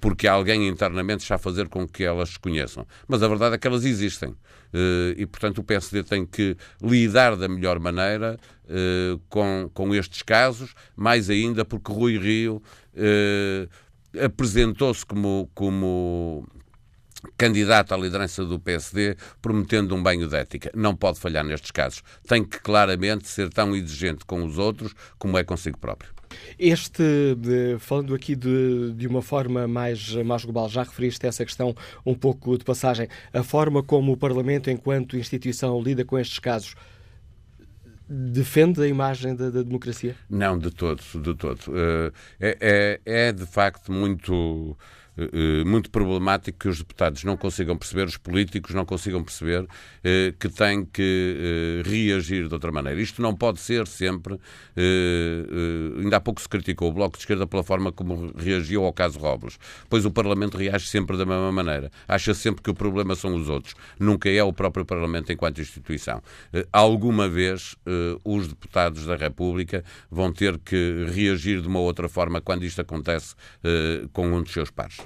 [0.00, 2.86] porque alguém internamente está a fazer com que elas se conheçam.
[3.08, 4.34] Mas a verdade é que elas existem.
[4.72, 8.38] Eh, e, portanto, o PSD tem que lidar da melhor maneira
[9.28, 12.60] com, com estes casos, mais ainda porque Rui Rio
[14.20, 16.44] apresentou-se como, como
[17.36, 20.70] candidato à liderança do PSD, prometendo um banho de ética.
[20.74, 22.02] Não pode falhar nestes casos.
[22.26, 26.16] Tem que claramente ser tão exigente com os outros como é consigo próprio.
[26.58, 27.36] Este,
[27.78, 32.14] falando aqui de, de uma forma mais, mais global, já referiste a essa questão um
[32.14, 36.74] pouco de passagem, a forma como o Parlamento, enquanto instituição, lida com estes casos,
[38.08, 40.16] defende a imagem da, da democracia?
[40.30, 41.60] Não, de todo, de todo.
[41.74, 44.76] Eh, é, é, é de facto muito
[45.64, 49.66] muito problemático que os deputados não consigam perceber, os políticos não consigam perceber
[50.04, 53.00] eh, que têm que reagir de outra maneira.
[53.00, 54.38] Isto não pode ser sempre.
[55.98, 59.18] Ainda há pouco se criticou o Bloco de Esquerda pela forma como reagiu ao caso
[59.18, 59.58] Robles.
[59.88, 61.90] Pois o Parlamento reage sempre da mesma maneira.
[62.06, 63.74] Acha sempre que o problema são os outros.
[63.98, 66.22] Nunca é o próprio Parlamento enquanto instituição.
[66.72, 67.76] Alguma vez
[68.24, 73.34] os deputados da República vão ter que reagir de uma outra forma quando isto acontece
[74.12, 75.05] com um dos seus pares.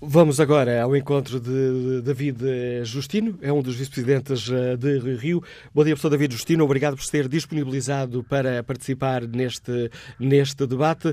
[0.00, 5.40] Vamos agora ao encontro de David Justino, é um dos vice-presidentes eh, de Rio.
[5.74, 11.12] Bom dia, professor David Justino, obrigado por ser disponibilizado para participar neste, neste debate.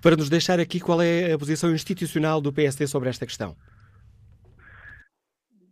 [0.00, 3.56] Para nos deixar aqui qual é a posição institucional do PSD sobre esta questão.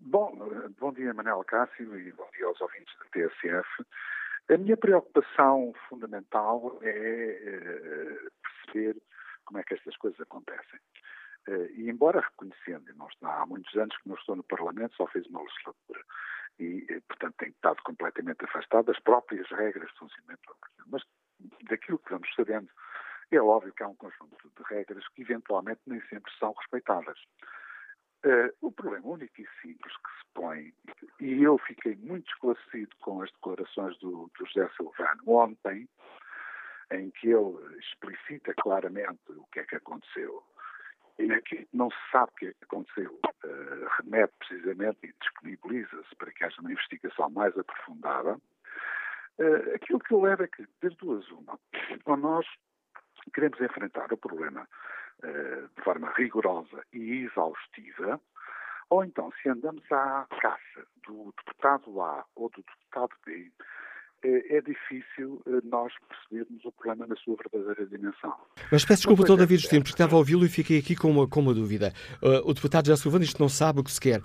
[0.01, 0.37] Bom,
[0.81, 3.85] bom dia, Manel Cássio, e bom dia aos ouvintes da TSF.
[4.51, 9.01] A minha preocupação fundamental é eh, perceber
[9.45, 10.81] como é que estas coisas acontecem.
[11.49, 15.07] Eh, e embora reconhecendo, não está, há muitos anos que não estou no Parlamento, só
[15.09, 16.05] fiz uma legislatura,
[16.59, 20.85] e, portanto, tem estado completamente afastado das próprias regras de funcionamento do Partido.
[20.87, 21.03] Mas
[21.69, 22.69] daquilo que vamos sabendo,
[23.31, 27.19] é óbvio que há um conjunto de regras que eventualmente nem sempre são respeitadas.
[28.25, 30.73] Uh, o problema único e simples que se põe,
[31.19, 35.89] e eu fiquei muito esclarecido com as declarações do, do José Silvano ontem,
[36.93, 40.45] em que ele explicita claramente o que é que aconteceu.
[41.19, 43.19] E aqui não se sabe o que é que aconteceu.
[43.45, 48.37] Uh, remete precisamente e disponibiliza-se para que haja uma investigação mais aprofundada.
[49.39, 51.59] Uh, aquilo que eu levo é que, das duas, uma,
[52.07, 52.47] ou nós
[53.35, 54.67] queremos enfrentar o problema
[55.23, 58.21] uh, de forma rigorosa e exaustiva,
[58.91, 63.51] ou então, se andamos à caça do deputado A ou do deputado B,
[64.23, 68.33] é, é difícil eh, nós percebermos o problema na sua verdadeira dimensão.
[68.71, 69.39] Mas peço desculpa, Dr.
[69.39, 71.93] David Justino, porque estava a ouvi-lo e fiquei aqui com uma, com uma dúvida.
[72.23, 74.23] Uh, o deputado já Silvano que não sabe o que se quer.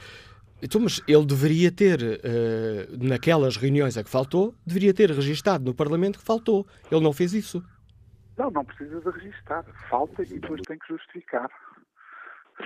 [0.61, 5.73] Então, mas ele deveria ter, uh, naquelas reuniões a que faltou, deveria ter registado no
[5.73, 6.65] Parlamento que faltou.
[6.91, 7.63] Ele não fez isso.
[8.37, 9.65] Não, não precisa de registar.
[9.89, 11.49] Falta e depois tem que justificar.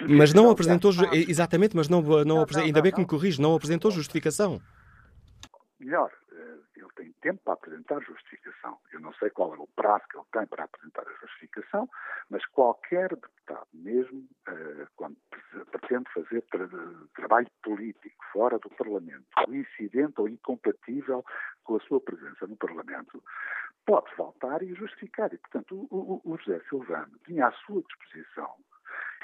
[0.07, 3.91] Mas não apresentou, exatamente, mas não, não, não ainda bem que me corrige, não apresentou
[3.91, 4.61] justificação.
[5.81, 6.09] Melhor,
[7.01, 8.77] tem tempo para apresentar justificação.
[8.93, 11.89] Eu não sei qual é o prazo que ele tem para apresentar a justificação,
[12.29, 15.17] mas qualquer deputado, mesmo uh, quando
[15.71, 16.67] pretende fazer tra
[17.15, 21.25] trabalho político fora do Parlamento, coincidente ou incompatível
[21.63, 23.23] com a sua presença no Parlamento,
[23.85, 25.33] pode voltar e justificar.
[25.33, 28.53] E, portanto, o, o, o José Silvano tinha à sua disposição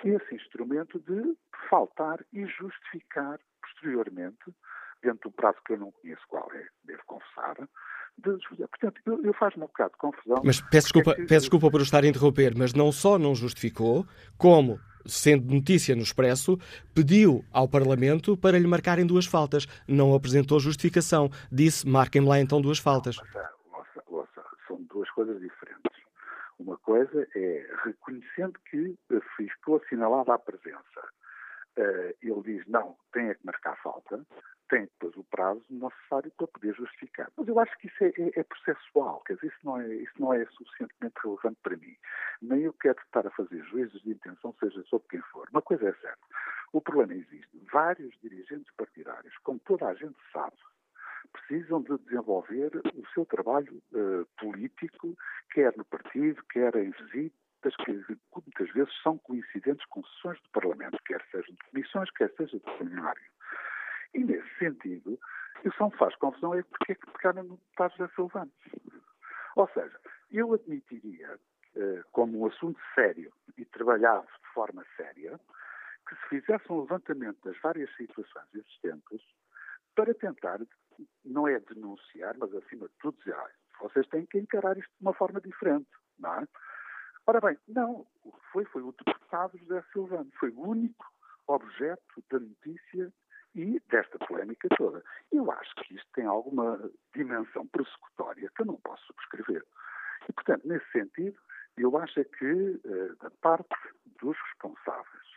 [0.03, 1.35] esse instrumento de
[1.69, 4.53] faltar e justificar posteriormente
[5.01, 7.55] dentro do prazo que eu não conheço qual é, devo confessar,
[8.17, 10.41] de, portanto, eu, eu faz-me um bocado de confusão.
[10.43, 11.25] Mas peço desculpa, é que...
[11.25, 14.07] peço desculpa por estar a interromper, mas não só não justificou,
[14.37, 16.57] como, sendo notícia no Expresso,
[16.95, 19.67] pediu ao Parlamento para lhe marcarem duas faltas.
[19.87, 21.29] Não apresentou justificação.
[21.51, 23.17] Disse, marquem-me lá então duas faltas.
[23.17, 25.77] Não, ouça, ouça, são duas coisas diferentes.
[26.57, 28.97] Uma coisa é reconhecendo que
[29.37, 31.01] ficou assinalada a presença.
[31.77, 34.25] Uh, ele diz, não, tem é que marcar falta
[34.69, 37.31] tem depois o prazo necessário para poder justificar.
[37.37, 40.13] Mas eu acho que isso é, é, é, processual, quer dizer, isso não é, isso
[40.19, 41.95] não é suficientemente relevante para mim.
[42.41, 45.47] Nem eu quero estar a fazer juízos de intenção, seja sobre quem for.
[45.51, 46.19] Uma coisa é certa,
[46.73, 47.49] o problema existe.
[47.71, 50.55] Vários dirigentes partidários, como toda a gente sabe,
[51.31, 55.15] precisam de desenvolver o seu trabalho uh, político,
[55.51, 56.93] quer no partido, quer em
[57.77, 57.91] que
[58.33, 62.77] muitas vezes são coincidentes com sessões do Parlamento, quer sejam de comissões, quer seja de
[62.77, 63.21] seminário.
[64.13, 65.19] E, nesse sentido,
[65.65, 68.51] o só me faz confusão é porque é que pegaram no deputado José Silvano.
[69.55, 69.99] Ou seja,
[70.31, 71.39] eu admitiria,
[71.75, 75.39] eh, como um assunto sério e trabalhado de forma séria,
[76.07, 79.21] que se fizesse um levantamento das várias situações existentes
[79.95, 80.59] para tentar,
[81.25, 83.35] não é denunciar, mas acima de tudo dizer,
[83.79, 86.47] vocês têm que encarar isto de uma forma diferente, não é?
[87.29, 91.05] Ora bem, não, o que foi foi o deputado José Silvano, foi o único
[91.45, 93.11] objeto da notícia
[93.53, 95.03] e desta polémica toda.
[95.29, 96.79] Eu acho que isto tem alguma
[97.13, 99.65] dimensão persecutória que eu não posso subscrever.
[100.29, 101.37] E, portanto, nesse sentido,
[101.77, 103.75] eu acho é que, eh, da parte
[104.21, 105.27] dos responsáveis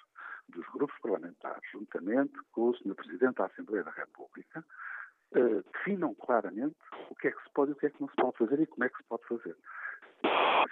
[0.49, 2.95] dos grupos parlamentares, juntamente com o Sr.
[2.95, 4.65] Presidente da Assembleia da República,
[5.33, 6.77] eh, definam claramente
[7.11, 8.61] o que é que se pode e o que é que não se pode fazer
[8.61, 9.57] e como é que se pode fazer.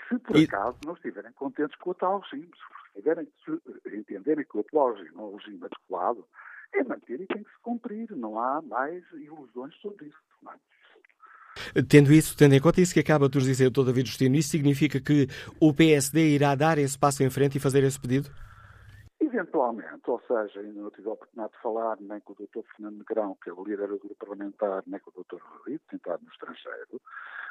[0.08, 4.56] Se por acaso não estiverem contentes com o atual regime, se, estiverem, se entenderem que
[4.56, 6.24] o atual regime é um regime adequado,
[6.72, 8.10] é manter e tem que se cumprir.
[8.16, 10.18] Não há mais ilusões sobre isso.
[11.74, 11.82] É?
[11.82, 13.84] Tendo isso, tendo em conta isso que acaba de nos dizer o.
[13.84, 15.28] David Justino, isso significa que
[15.60, 18.30] o PSD irá dar esse passo em frente e fazer esse pedido?
[19.38, 22.66] Eventualmente, ou seja, ainda não tive a oportunidade de falar nem com o Dr.
[22.74, 25.40] Fernando Negrão, que é o líder do grupo parlamentar, nem com o Dr.
[25.40, 27.00] Rui, sentado no estrangeiro,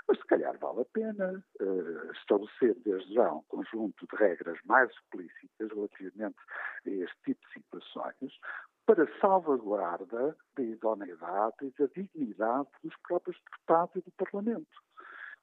[0.05, 4.91] mas se calhar vale a pena uh, estabelecer desde já um conjunto de regras mais
[4.91, 6.37] explícitas relativamente
[6.85, 8.37] a este tipo de situações,
[8.85, 14.83] para salvaguarda da idoneidade e da dignidade dos próprios deputados e do Parlamento.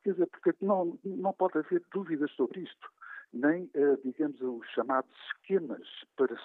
[0.02, 2.88] Quer dizer, porque não, não pode haver dúvidas sobre isto,
[3.34, 6.36] nem, uh, digamos, os chamados esquemas para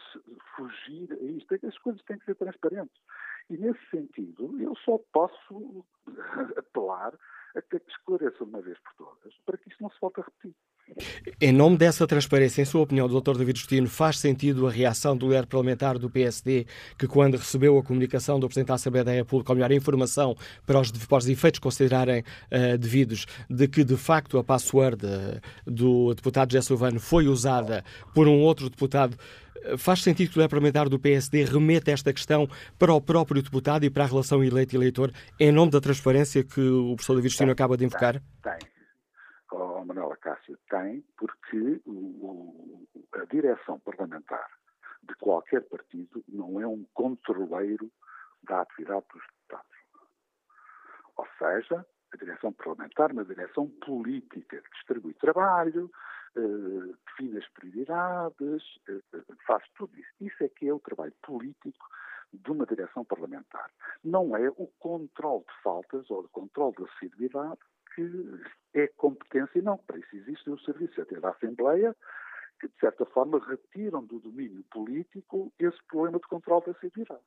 [0.55, 1.55] fugir a isto.
[1.65, 3.01] As coisas têm que ser transparentes.
[3.49, 5.85] E, nesse sentido, eu só posso
[6.57, 7.13] apelar
[7.55, 10.55] a que esclareça uma vez por todas para que isto não se volte a repetir.
[11.41, 13.37] Em nome dessa transparência, em sua opinião, Dr.
[13.37, 16.65] David Justino, faz sentido a reação do líder parlamentar do PSD,
[16.97, 20.35] que quando recebeu a comunicação do Presidente da Assembleia da República, ou melhor, a informação
[20.65, 25.39] para os, para os efeitos considerarem uh, devidos, de que de facto a password uh,
[25.65, 29.17] do deputado José Silvano foi usada por um outro deputado,
[29.71, 33.41] uh, faz sentido que o líder parlamentar do PSD remeta esta questão para o próprio
[33.41, 37.51] deputado e para a relação eleito-eleitor, em nome da transparência que o professor David Justino
[37.51, 38.21] acaba de invocar?
[38.41, 38.78] Tem, tem
[39.51, 44.49] oh, Manuela Cássio, tem, porque o, a direção parlamentar
[45.03, 47.91] de qualquer partido não é um controleiro
[48.43, 49.77] da atividade dos deputados.
[51.17, 55.91] Ou seja, a direção parlamentar, uma direção política que distribui trabalho,
[56.35, 60.09] eh, define as prioridades, eh, faz tudo isso.
[60.21, 61.87] Isso é que é o trabalho político
[62.31, 63.69] de uma direção parlamentar.
[64.03, 67.59] Não é o controle de faltas ou o controle da assiduidade
[67.99, 69.77] que é competência e não.
[69.77, 71.95] Para isso existe o Serviço até da Assembleia,
[72.59, 77.21] que de certa forma retiram do domínio político esse problema de controle da assiduidade.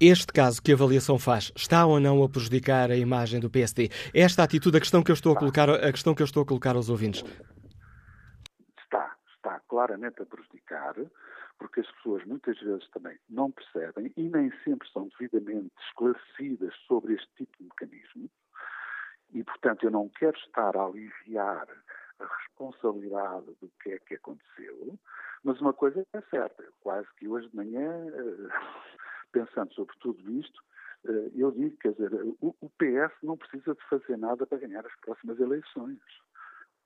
[0.00, 3.88] Este caso que a avaliação faz está ou não a prejudicar a imagem do PSD?
[4.14, 6.46] Esta atitude, a questão que eu estou a colocar, a questão que eu estou a
[6.46, 7.24] colocar aos ouvintes.
[8.78, 10.94] Está, está claramente a prejudicar,
[11.58, 17.14] porque as pessoas muitas vezes também não percebem e nem sempre são devidamente esclarecidas sobre
[17.14, 18.28] este tipo de mecanismo.
[19.32, 21.66] E, portanto, eu não quero estar a aliviar
[22.18, 24.98] a responsabilidade do que é que aconteceu,
[25.42, 28.48] mas uma coisa é certa, quase que hoje de manhã, eh,
[29.32, 30.62] pensando sobre tudo isto,
[31.06, 34.94] eh, eu digo, quer dizer, o PS não precisa de fazer nada para ganhar as
[35.00, 35.98] próximas eleições.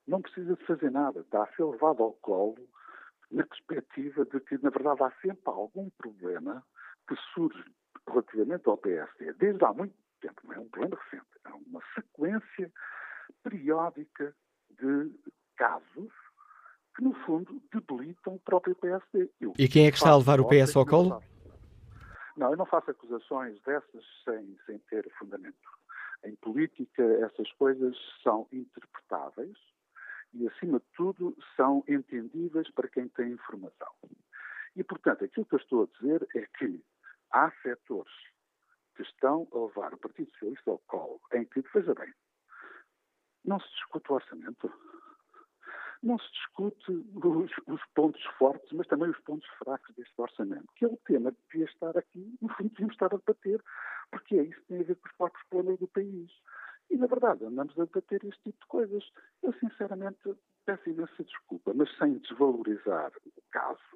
[0.07, 2.57] Não precisa de fazer nada, está a ser levado ao colo
[3.31, 6.65] na perspectiva de que, na verdade, há sempre algum problema
[7.09, 7.65] que surge
[8.09, 12.73] relativamente ao PSD, desde há muito tempo, não é um problema recente, é uma sequência
[13.43, 14.35] periódica
[14.71, 15.13] de
[15.57, 16.13] casos
[16.95, 19.31] que, no fundo, debilitam o próprio PSD.
[19.41, 21.23] Eu e quem é que está a levar o PS ao colo?
[22.37, 25.57] Não, eu não faço acusações dessas sem, sem ter fundamento.
[26.25, 29.57] Em política, essas coisas são interpretáveis
[30.35, 33.93] e, acima de tudo, são entendíveis para quem tem informação.
[34.75, 36.83] E, portanto, aquilo que eu estou a dizer é que
[37.31, 38.13] há setores
[38.97, 42.13] que estão a levar o Partido Socialista ao colo, em que, veja bem,
[43.45, 44.73] não se discute o orçamento,
[46.03, 50.85] não se discute os, os, pontos fortes, mas também os pontos fracos deste orçamento, que
[50.85, 53.63] é o tema que devia estar aqui, no fundo devíamos estar a debater,
[54.11, 56.31] porque é isso que tem a ver com os próprios problemas do país.
[56.91, 59.05] E, na verdade, andamos a debater este tipo de coisas.
[59.43, 63.96] Eu, sinceramente, peço imensa desculpa, mas sem desvalorizar o caso,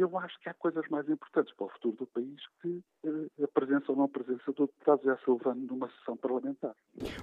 [0.00, 3.48] eu acho que há coisas mais importantes para o futuro do país que eh, a
[3.48, 6.74] presença ou não presença do deputado José Silvano numa sessão parlamentar.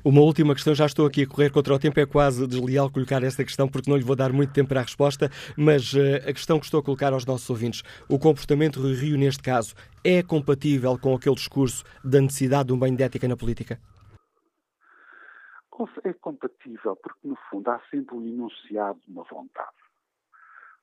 [0.03, 3.23] Uma última questão, já estou aqui a correr contra o tempo, é quase desleal colocar
[3.23, 6.33] esta questão porque não lhe vou dar muito tempo para a resposta, mas uh, a
[6.33, 9.73] questão que estou a colocar aos nossos ouvintes, o comportamento do Rio neste caso
[10.03, 13.79] é compatível com aquele discurso da necessidade de um banho de ética na política?
[16.03, 19.86] É compatível porque, no fundo, há sempre um enunciado de uma vontade.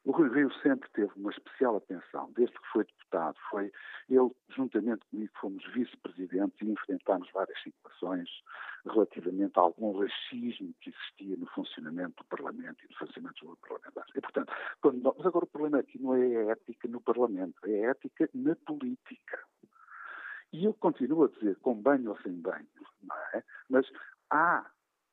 [0.04, 3.38] O Rui Rio sempre teve uma especial atenção, desde que foi deputado.
[3.50, 3.72] Foi
[4.10, 8.28] ele, juntamente comigo, fomos vice-presidentes e enfrentámos várias situações
[8.84, 14.14] relativamente a algum racismo que existia no funcionamento do Parlamento e no funcionamento dos parlamentares.
[14.14, 14.52] E, portanto,
[14.82, 18.28] quando, mas agora o problema aqui não é a ética no Parlamento, é a ética
[18.34, 19.42] na política.
[20.52, 22.68] E eu continuo a dizer, com banho ou sem banho,
[23.02, 23.42] não é?
[23.70, 23.90] Mas
[24.28, 24.70] há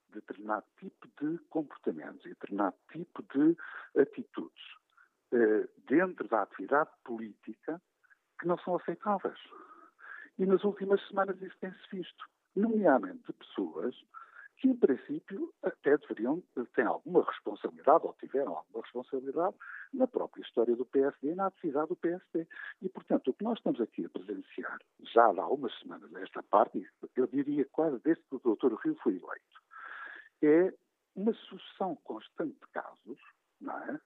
[0.09, 3.55] determinado tipo de comportamentos e determinado tipo de
[3.97, 4.80] atitudes
[5.87, 7.81] dentro da atividade política
[8.39, 9.39] que não são aceitáveis.
[10.37, 12.25] E nas últimas semanas isso tem-se visto,
[12.55, 13.95] nomeadamente de pessoas
[14.57, 16.41] que, em princípio, até deveriam
[16.75, 19.55] ter alguma responsabilidade, ou tiveram alguma responsabilidade,
[19.91, 22.47] na própria história do PSD e na atividade do PSD.
[22.81, 26.87] E, portanto, o que nós estamos aqui a presenciar, já há algumas semanas esta parte,
[27.15, 29.61] eu diria quase desde que o doutor Rio foi eleito,
[30.43, 30.73] é
[31.15, 33.19] uma sucessão constante de casos,
[33.59, 33.99] não é?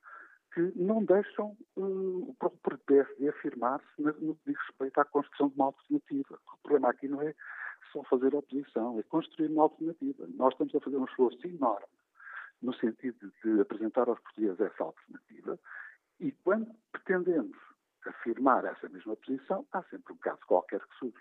[0.56, 5.56] Que não deixam uh, o próprio PSD afirmar-se no que diz respeito à construção de
[5.56, 6.40] uma alternativa.
[6.54, 7.36] O problema aqui não é
[7.92, 10.26] só fazer oposição, é construir uma alternativa.
[10.36, 11.86] Nós estamos a fazer um esforço enorme
[12.62, 15.60] no sentido de apresentar aos portugueses essa alternativa
[16.22, 17.58] e quando pretendemos
[18.08, 21.18] afirmar essa mesma posição, há sempre um caso qualquer que surge.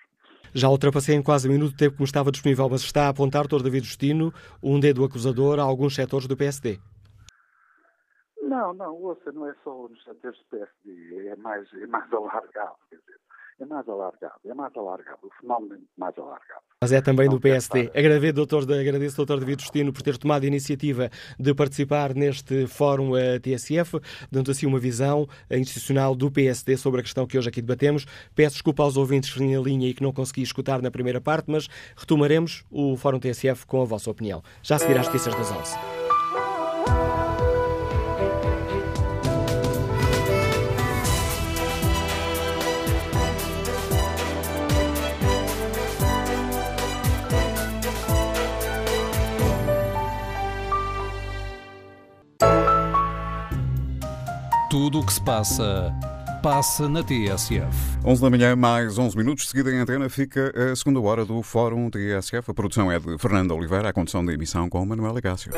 [0.54, 3.08] Já ultrapassei em quase um minuto o tempo que me estava disponível, mas está a
[3.08, 3.62] apontar, Dr.
[3.62, 4.32] David Justino,
[4.62, 6.78] um dedo acusador a alguns setores do PSD.
[8.54, 12.76] Não, não, ouça, não é só nos setores do PSD, é mais, é mais alargado.
[12.88, 13.18] Quer dizer,
[13.58, 16.60] é mais alargado, é mais alargado, o fenómeno é mais alargado.
[16.80, 17.90] Mas é também do PSD.
[17.92, 23.16] Agradeço, doutor, agradeço, doutor David Justino, por ter tomado a iniciativa de participar neste fórum
[23.16, 24.00] a TSF,
[24.30, 28.06] dando assim uma visão institucional do PSD sobre a questão que hoje aqui debatemos.
[28.36, 31.50] Peço desculpa aos ouvintes que na linha e que não consegui escutar na primeira parte,
[31.50, 34.44] mas retomaremos o fórum TSF com a vossa opinião.
[34.62, 36.03] Já seguirá as notícias das 11.
[54.74, 55.94] Tudo o que se passa,
[56.42, 57.64] passa na TSF.
[58.04, 59.48] 11 da manhã, mais 11 minutos.
[59.48, 62.50] Seguida em antena fica a segunda hora do Fórum TSF.
[62.50, 65.52] A produção é de Fernando Oliveira, a condução da emissão com Manuela Gácio.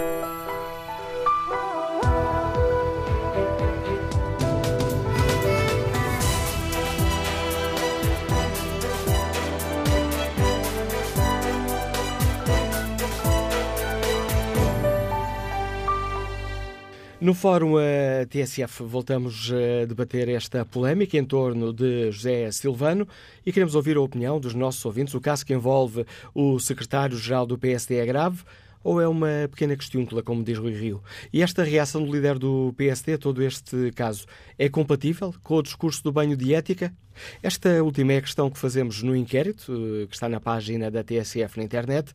[17.27, 17.75] No Fórum
[18.31, 23.05] TSF voltamos a debater esta polémica em torno de José Silvano
[23.45, 25.13] e queremos ouvir a opinião dos nossos ouvintes.
[25.13, 28.45] O caso que envolve o secretário-geral do PSD é grave
[28.81, 31.03] ou é uma pequena questúncula, como diz Rui Rio?
[31.33, 34.25] E esta reação do líder do PSD a todo este caso
[34.57, 36.95] é compatível com o discurso do banho de ética?
[37.43, 39.73] Esta última é a questão que fazemos no inquérito,
[40.09, 42.13] que está na página da TSF na internet.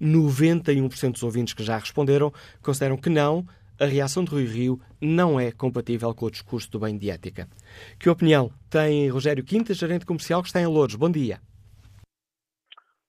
[0.00, 3.44] 91% dos ouvintes que já responderam consideram que não,
[3.80, 7.48] a reação de Rui Rio não é compatível com o discurso do bem de ética.
[7.98, 10.94] Que opinião tem Rogério Quintas, gerente comercial que está em Louros?
[10.94, 11.40] Bom dia.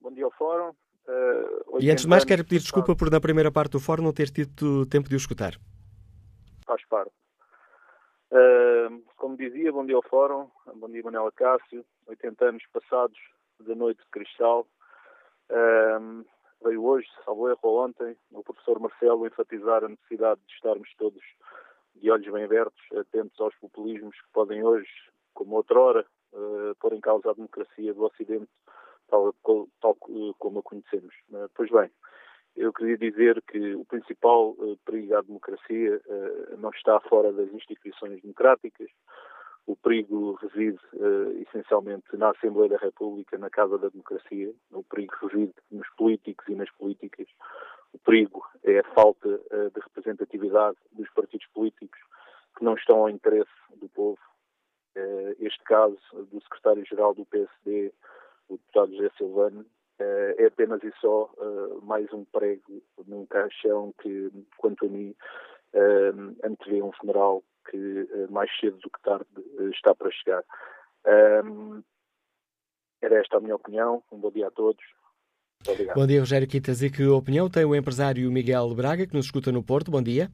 [0.02, 0.70] Bom dia ao Fórum.
[1.08, 4.14] Uh, e antes de mais, quero pedir desculpa por, na primeira parte do Fórum, não
[4.14, 5.54] ter tido tempo de o escutar.
[6.66, 7.12] Faz parte.
[8.32, 13.20] Uh, como dizia, bom dia ao Fórum, bom dia Manuela Cássio, 80 anos passados
[13.60, 14.68] da noite de cristal.
[15.52, 16.26] Uh,
[16.64, 21.24] veio hoje, salvo erro, ontem, o professor Marcelo enfatizar a necessidade de estarmos todos
[21.96, 24.90] de olhos bem abertos, atentos aos populismos que podem hoje,
[25.34, 28.50] como outrora, uh, pôr em causa a democracia do Ocidente,
[29.08, 29.34] tal,
[29.82, 29.96] tal
[30.40, 31.14] como a conhecemos.
[31.30, 31.90] Uh, pois bem,
[32.56, 36.02] eu queria dizer que o principal uh, perigo à democracia
[36.58, 38.90] não está fora das instituições democráticas,
[39.66, 44.54] o perigo reside uh, essencialmente na Assembleia da República, na Casa da Democracia.
[44.72, 47.28] O perigo reside nos políticos e nas políticas.
[47.94, 52.00] O perigo é a falta uh, de representatividade dos partidos políticos
[52.58, 54.20] que não estão ao interesse do povo.
[54.98, 57.94] Uh, este caso do secretário-geral do PSD,
[58.50, 59.66] o deputado José Silvano,
[60.00, 61.32] é apenas e só
[61.84, 65.16] mais um prego num caixão que, quanto a mim,
[66.44, 69.26] antevê um funeral que eh, mais cedo do que tarde
[69.60, 70.44] eh, está para chegar.
[71.46, 71.84] Um,
[73.02, 74.04] era esta a minha opinião.
[74.12, 74.84] Um bom dia a todos.
[75.96, 76.82] Bom dia, Rogério Quitas.
[76.82, 79.92] E que opinião tem o empresário Miguel Braga, que nos escuta no Porto?
[79.92, 80.30] Bom dia.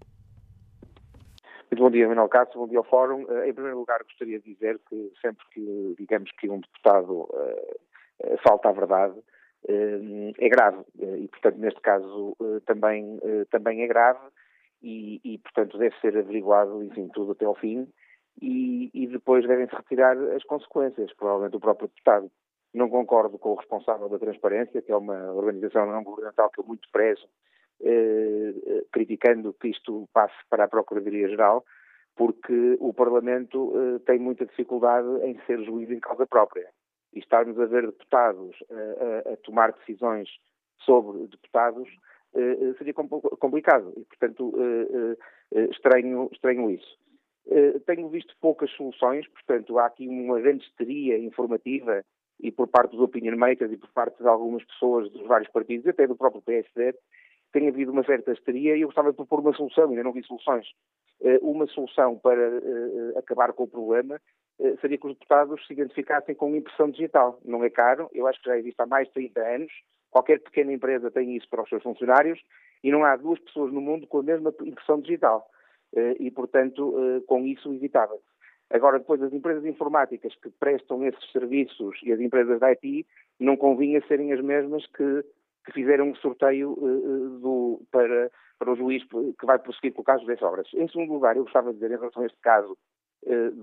[1.71, 3.25] Muito bom dia, Manuel Castro, bom dia ao Fórum.
[3.29, 8.37] Eh, em primeiro lugar, gostaria de dizer que sempre que, digamos que um deputado uh,
[8.43, 10.83] falta à verdade, uh, é grave.
[10.97, 13.19] E, portanto, neste caso, uh, também,
[13.51, 14.19] também é grave
[14.81, 17.87] e, e, portanto, deve ser averiguado, enfim, tudo até ao fim
[18.41, 22.31] e, e depois devem-se retirar as consequências, provavelmente o próprio deputado.
[22.73, 26.65] Não concordo com o responsável da transparência, que é uma organização não governamental que eu
[26.65, 27.27] muito prezo,
[27.81, 31.65] eh, eh, criticando que isto passe para a Procuradoria-Geral,
[32.15, 36.69] porque o Parlamento eh, tem muita dificuldade em ser juiz em causa própria.
[37.11, 40.29] E estarmos a ver deputados a, a tomar decisões
[40.85, 42.18] sobre deputados eh, eh,
[42.77, 44.53] seria complicado e, portanto,
[45.55, 46.97] eh, estranho, estranho isso.
[47.85, 52.03] Tenho visto poucas soluções, portanto, há aqui uma grande histeria informativa
[52.39, 55.87] e por parte dos opinion makers e por parte de algumas pessoas dos vários partidos,
[55.87, 56.93] até do próprio PSD,
[57.51, 60.23] tem havido uma certa histeria e eu gostava de propor uma solução, ainda não vi
[60.23, 60.67] soluções.
[61.41, 62.61] Uma solução para
[63.17, 64.21] acabar com o problema
[64.79, 67.39] seria que os deputados se identificassem com impressão digital.
[67.43, 69.71] Não é caro, eu acho que já existe há mais de 30 anos,
[70.11, 72.39] Qualquer pequena empresa tem isso para os seus funcionários
[72.83, 75.47] e não há duas pessoas no mundo com a mesma impressão digital.
[75.95, 78.23] Eh, e, portanto, eh, com isso evitava-se.
[78.69, 83.05] Agora, depois, as empresas informáticas que prestam esses serviços e as empresas da IT
[83.39, 85.25] não convinha serem as mesmas que,
[85.65, 88.29] que fizeram o sorteio uh, do, para,
[88.59, 90.67] para o juiz que vai prosseguir com o caso das obras.
[90.75, 92.77] Em segundo lugar, eu gostava de dizer, em relação a este caso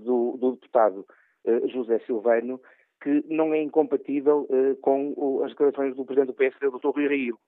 [0.03, 1.05] do, do, deputado
[1.67, 2.59] José Silvano,
[3.01, 6.89] que não é incompatível uh, com o, as declarações do Presidente do PSD, Dr.
[6.89, 7.39] Rui Rio.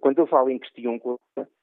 [0.00, 1.00] Quando eu falo em questão,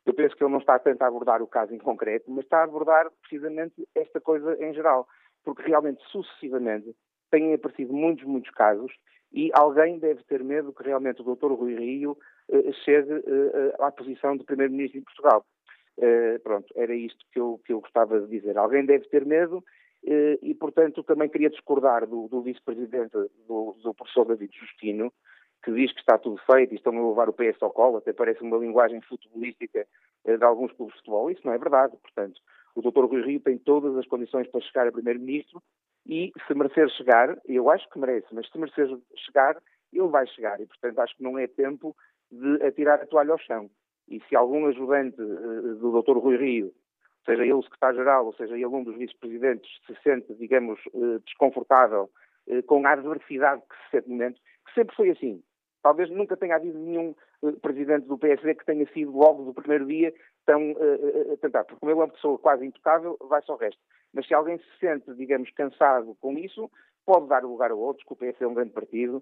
[0.05, 2.59] eu penso que ele não está tanto a abordar o caso em concreto, mas está
[2.59, 5.07] a abordar precisamente esta coisa em geral.
[5.43, 6.95] Porque realmente, sucessivamente,
[7.29, 8.91] têm aparecido muitos, muitos casos
[9.33, 11.51] e alguém deve ter medo que realmente o Dr.
[11.53, 12.17] Rui Rio
[12.49, 15.45] uh, chegue uh, à posição de Primeiro-Ministro de Portugal.
[15.97, 18.57] Uh, pronto, era isto que eu, que eu gostava de dizer.
[18.57, 19.63] Alguém deve ter medo
[20.05, 23.13] e, portanto, também queria discordar do, do vice-presidente,
[23.47, 25.13] do, do, professor David Justino,
[25.63, 28.11] que diz que está tudo feito e estão a levar o PS ao colo, até
[28.11, 29.87] parece uma linguagem futebolística
[30.25, 31.31] de alguns clubes de futebol.
[31.31, 31.95] Isso não é verdade.
[32.01, 32.41] Portanto,
[32.75, 33.05] o Dr.
[33.05, 35.61] Rui Rio tem todas as condições para chegar a Primeiro-Ministro
[36.05, 39.55] e, se merecer chegar, eu acho que merece, mas se merecer chegar,
[39.91, 40.59] ele vai chegar.
[40.59, 41.95] E, portanto, acho que não é tempo
[42.31, 43.69] de atirar a toalha ao chão.
[44.07, 46.17] E se algum ajudante uh, do Dr.
[46.17, 46.73] Rui Rio,
[47.25, 52.09] seja ele o secretário-geral, ou seja ele um dos vice-presidentes, se sente, digamos, uh, desconfortável
[52.47, 55.43] uh, com a adversidade que se sente no momento, que sempre foi assim.
[55.81, 57.13] Talvez nunca tenha havido nenhum
[57.61, 60.13] presidente do PSD que tenha sido logo do primeiro dia
[60.45, 60.73] tão
[61.41, 63.81] tentar, porque como ele é uma pessoa quase intocável, vai-se ao resto.
[64.13, 66.71] Mas se alguém se sente, digamos, cansado com isso,
[67.05, 69.21] pode dar lugar a outros, que o PS é um grande partido,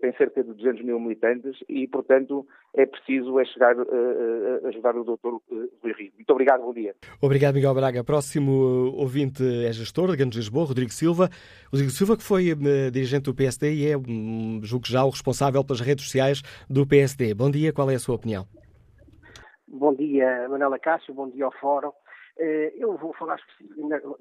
[0.00, 4.96] tem cerca de 200 mil militantes e, portanto, é preciso é chegar uh, a ajudar
[4.96, 6.12] o doutor Rui Rio.
[6.14, 6.94] Muito obrigado, bom dia.
[7.20, 8.04] Obrigado, Miguel Braga.
[8.04, 8.52] Próximo
[8.96, 11.28] ouvinte é gestor de Grandes Lisboa, Rodrigo Silva.
[11.70, 12.54] Rodrigo Silva, que foi
[12.92, 17.34] dirigente do PSD e é, um, julgo já, o responsável pelas redes sociais do PSD.
[17.34, 18.46] Bom dia, qual é a sua opinião?
[19.66, 21.90] Bom dia, Manela Cássio, bom dia ao Fórum.
[22.38, 23.40] Eh, eu vou falar,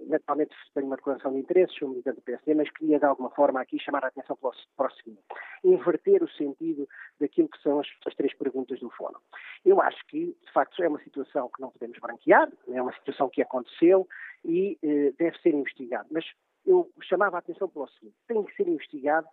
[0.07, 3.59] naturalmente tenho uma declaração de interesses, sou militante do PSD, mas queria de alguma forma
[3.59, 5.21] aqui chamar a atenção para o seguinte,
[5.63, 6.87] inverter o sentido
[7.19, 9.19] daquilo que são as, as três perguntas do Fórum.
[9.65, 13.29] Eu acho que, de facto, é uma situação que não podemos branquear, é uma situação
[13.29, 14.07] que aconteceu
[14.45, 16.07] e eh, deve ser investigado.
[16.09, 16.25] Mas
[16.65, 19.27] eu chamava a atenção para o seguinte, tem que ser investigado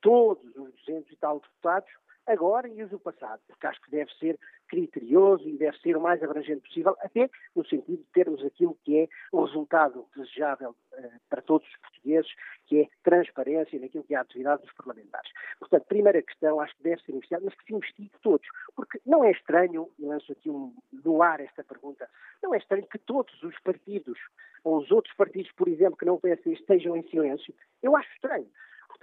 [0.00, 1.92] todos os 200 e tal deputados
[2.26, 6.00] agora e os do passado, porque acho que deve ser criterioso e deve ser o
[6.00, 11.20] mais abrangente possível, até no sentido de termos aquilo que é o resultado desejável uh,
[11.28, 12.30] para todos os portugueses,
[12.66, 15.30] que é transparência naquilo que é a atividade dos parlamentares.
[15.58, 19.24] Portanto, primeira questão, acho que deve ser investigado, mas que se investigue todos, porque não
[19.24, 22.08] é estranho, lanço aqui um, no ar esta pergunta,
[22.42, 24.18] não é estranho que todos os partidos,
[24.64, 27.54] ou os outros partidos, por exemplo, que não pensem estejam em silêncio.
[27.82, 28.48] Eu acho estranho.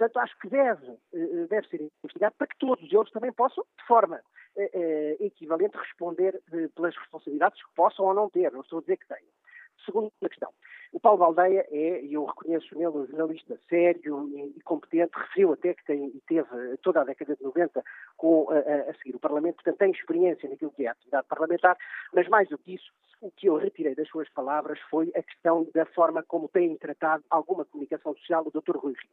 [0.00, 3.86] Portanto, acho que deve, eh, deve ser investigado para que todos eles também possam, de
[3.86, 4.18] forma
[4.56, 6.40] eh, eh, equivalente, responder
[6.74, 8.50] pelas responsabilidades que possam ou não ter.
[8.50, 9.30] Não estou a dizer que tenham.
[9.84, 10.50] Segunda questão.
[10.90, 14.26] O Paulo Baldeia é, e eu reconheço nele, um jornalista sério
[14.56, 17.82] e, competente, referiu até que tem, teve toda a década de 90
[18.16, 21.76] com, a, a, seguir o Parlamento, portanto tem experiência naquilo que é a atividade parlamentar,
[22.12, 22.90] mas mais do que isso,
[23.20, 27.22] o que eu retirei das suas palavras foi a questão da forma como tem tratado
[27.30, 28.76] alguma comunicação social o Dr.
[28.76, 29.10] Rui Rio.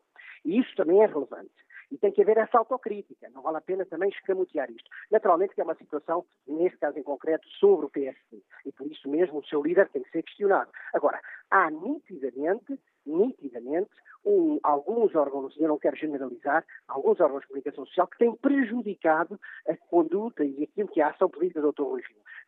[0.48, 1.52] E isso também é relevante.
[1.92, 3.30] E tem que haver essa autocrítica.
[3.30, 4.90] Não vale a pena também escamotear isto.
[5.12, 8.42] Naturalmente que é uma situação, neste caso em concreto, sobre o PSD.
[8.66, 10.72] E por isso mesmo o seu líder tem que ser questionado.
[10.94, 11.20] Agora,
[11.52, 13.92] há nitidamente, nitidamente,
[14.26, 19.40] um, alguns órgãos, eu não quero generalizar, alguns órgãos de comunicação social que têm prejudicado
[19.68, 21.84] a conduta e aquilo que é a ação política do Dr.
[21.84, 22.04] Rui.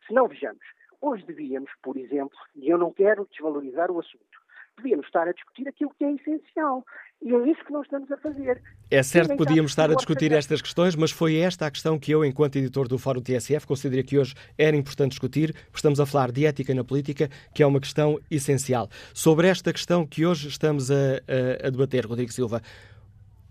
[0.06, 0.64] Se não vejamos,
[1.02, 4.40] hoje devíamos, por exemplo, e eu não quero desvalorizar o assunto,
[4.82, 6.84] devíamos estar a discutir aquilo que é essencial.
[7.22, 8.62] E é isso que nós estamos a fazer.
[8.90, 12.10] É certo que podíamos estar a discutir estas questões, mas foi esta a questão que
[12.12, 16.06] eu, enquanto editor do Fórum TSF, considerei que hoje era importante discutir, porque estamos a
[16.06, 18.88] falar de ética na política, que é uma questão essencial.
[19.12, 22.62] Sobre esta questão que hoje estamos a, a, a debater, Rodrigo Silva,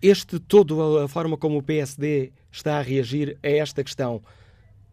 [0.01, 4.23] este todo a forma como o PSD está a reagir a esta questão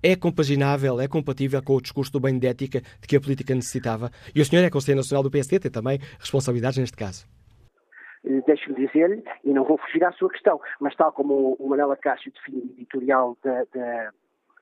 [0.06, 3.54] é compaginável, é compatível com o discurso do bem de ética de que a política
[3.54, 4.10] necessitava?
[4.34, 7.26] E o senhor é Conselheiro Nacional do PSD, tem também responsabilidades neste caso.
[8.24, 11.96] Eh, deixe-me dizer-lhe, e não vou fugir à sua questão, mas tal como o Manela
[11.96, 14.12] Cássio define o editorial da, da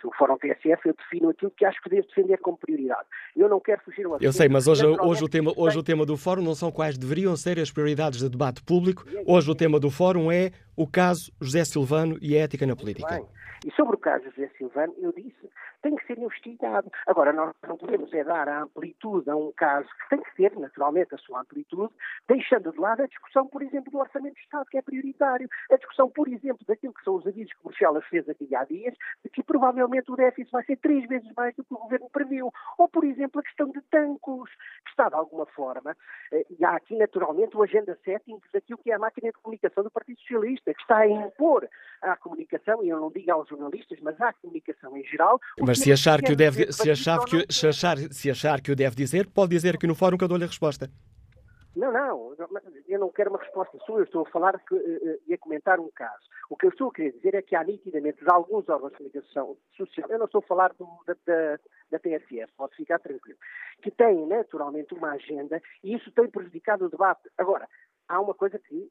[0.05, 3.09] do Fórum TSF, eu defino aquilo que acho que devo defender como prioridade.
[3.35, 4.25] Eu não quero fugir ao assunto.
[4.25, 6.99] Eu sei, mas hoje, hoje, o, tema, hoje o tema do Fórum não são quais
[6.99, 9.05] deveriam ser as prioridades de debate público.
[9.27, 13.23] Hoje o tema do Fórum é o caso José Silvano e a ética na política.
[13.65, 15.49] E sobre o caso José Silvano, eu disse,
[15.85, 16.91] tem que ser investigado.
[17.07, 20.59] Agora, nós não podemos é dar a amplitude a um caso que tem que ter,
[20.59, 21.93] naturalmente, a sua amplitude,
[22.27, 25.47] deixando de lado a discussão, por exemplo, do Orçamento de Estado, que é prioritário.
[25.71, 28.95] A discussão, por exemplo, daquilo que são os avisos que Bruxelas fez aqui há dias,
[29.23, 32.51] de que provavelmente o déficit vai ser três vezes mais do que o Governo previu.
[32.79, 34.51] Ou, por exemplo, a questão de tancos,
[34.85, 35.95] que está, de alguma forma,
[36.33, 39.85] eh, e há aqui, naturalmente, o agenda setting daquilo que é a máquina de comunicação
[39.85, 41.69] do Partido Socialista, que está a impor
[42.01, 45.39] à comunicação, e eu não digo aos jornalistas, mas à comunicação em geral.
[45.61, 48.77] Mas se achar que o deve, se achar que, se achar, se achar que o
[48.77, 50.91] deve dizer, pode dizer que no fórum que eu dou-lhe a resposta.
[51.77, 52.35] Não, não,
[52.87, 55.81] eu não quero uma resposta sua, eu estou a falar que, uh, e a comentar
[55.81, 56.23] um caso.
[56.49, 59.57] O que eu estou a querer dizer é que há nitidamente alguns órgãos de comunicação
[59.77, 61.59] social, eu não estou a falar do, da, da,
[61.91, 63.39] da TSF, pode ficar tranquilo,
[63.83, 67.29] que têm naturalmente uma agenda e isso tem prejudicado o debate.
[67.37, 67.69] Agora,
[68.09, 68.89] há uma coisa que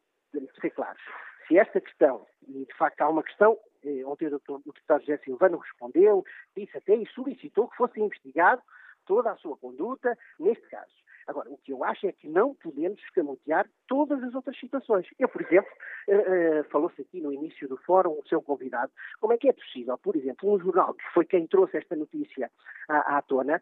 [0.59, 1.01] ser claros.
[1.47, 3.72] Se esta questão, e de facto há uma questão, eh,
[4.05, 6.23] ontem o, o deputado José Silvano respondeu,
[6.55, 8.61] disse até e solicitou que fosse investigado
[9.05, 11.03] toda a sua conduta neste caso.
[11.27, 15.07] Agora, o que eu acho é que não podemos escamotear todas as outras situações.
[15.17, 15.71] Eu, por exemplo,
[16.07, 19.53] uh, uh, falou-se aqui no início do fórum, o seu convidado, como é que é
[19.53, 22.51] possível, por exemplo, um jornal que foi quem trouxe esta notícia
[22.89, 23.61] à, à tona,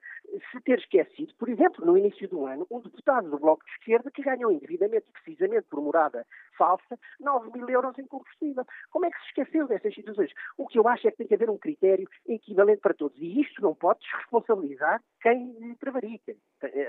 [0.52, 4.10] se ter esquecido, por exemplo, no início do ano, um deputado do Bloco de Esquerda
[4.12, 6.26] que ganhou indevidamente, precisamente por morada
[6.58, 8.66] falsa, 9 mil euros em combustível.
[8.90, 10.32] Como é que se esqueceu destas situações?
[10.58, 13.18] O que eu acho é que tem que haver um critério equivalente para todos.
[13.20, 16.36] E isto não pode desresponsabilizar quem prevarica.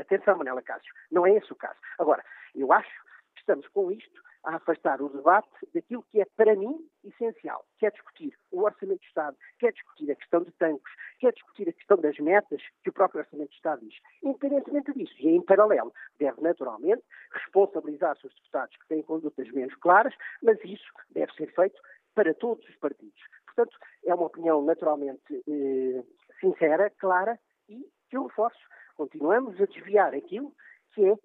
[0.00, 1.78] Atenção, Manela Cássio, não é esse o caso.
[1.98, 2.90] Agora, eu acho
[3.34, 7.86] que estamos com isto a afastar o debate daquilo que é, para mim, essencial, que
[7.86, 11.32] é discutir o Orçamento de Estado, que é discutir a questão de tanques, que é
[11.32, 13.94] discutir a questão das metas que o próprio Orçamento de Estado diz.
[14.22, 20.14] Independentemente disso, e em paralelo, deve naturalmente responsabilizar-se os deputados que têm condutas menos claras,
[20.42, 21.80] mas isso deve ser feito
[22.14, 23.20] para todos os partidos.
[23.46, 26.02] Portanto, é uma opinião naturalmente eh,
[26.40, 27.38] sincera, clara
[27.68, 28.60] e que eu reforço.
[28.96, 30.52] Continuamos a desviar aquilo
[30.94, 31.16] que é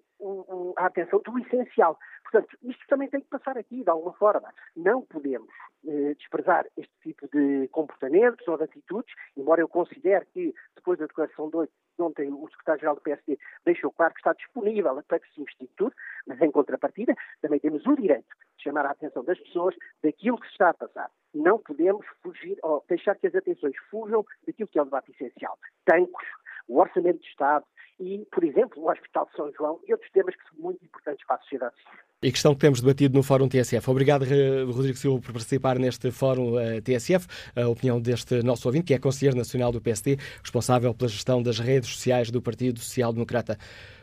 [0.76, 1.98] a atenção do essencial.
[2.22, 4.52] Portanto, isto também tem que passar aqui, de alguma forma.
[4.76, 5.48] Não podemos
[5.86, 11.06] eh, desprezar este tipo de comportamentos ou de atitudes, embora eu considere que, depois da
[11.06, 15.40] declaração de ontem, o secretário-geral do PSD deixou claro que está disponível para que se
[15.40, 15.94] investigue tudo,
[16.26, 20.46] mas em contrapartida também temos o direito de chamar a atenção das pessoas daquilo que
[20.46, 21.10] se está a passar.
[21.34, 25.58] Não podemos fugir ou deixar que as atenções fujam daquilo que é o debate essencial.
[25.84, 26.26] Tancos,
[26.68, 27.64] o orçamento de Estado
[28.00, 31.26] e, por exemplo, o Hospital de São João e outros temas que são muito importantes
[31.26, 31.98] para a sociedade civil.
[32.20, 33.88] E questão que temos debatido no Fórum TSF.
[33.90, 34.24] Obrigado,
[34.66, 37.26] Rodrigo Silva, por participar neste Fórum uh, TSF.
[37.54, 41.60] A opinião deste nosso ouvinte, que é Conselheiro Nacional do PSD, responsável pela gestão das
[41.60, 43.56] redes sociais do Partido Social Democrata.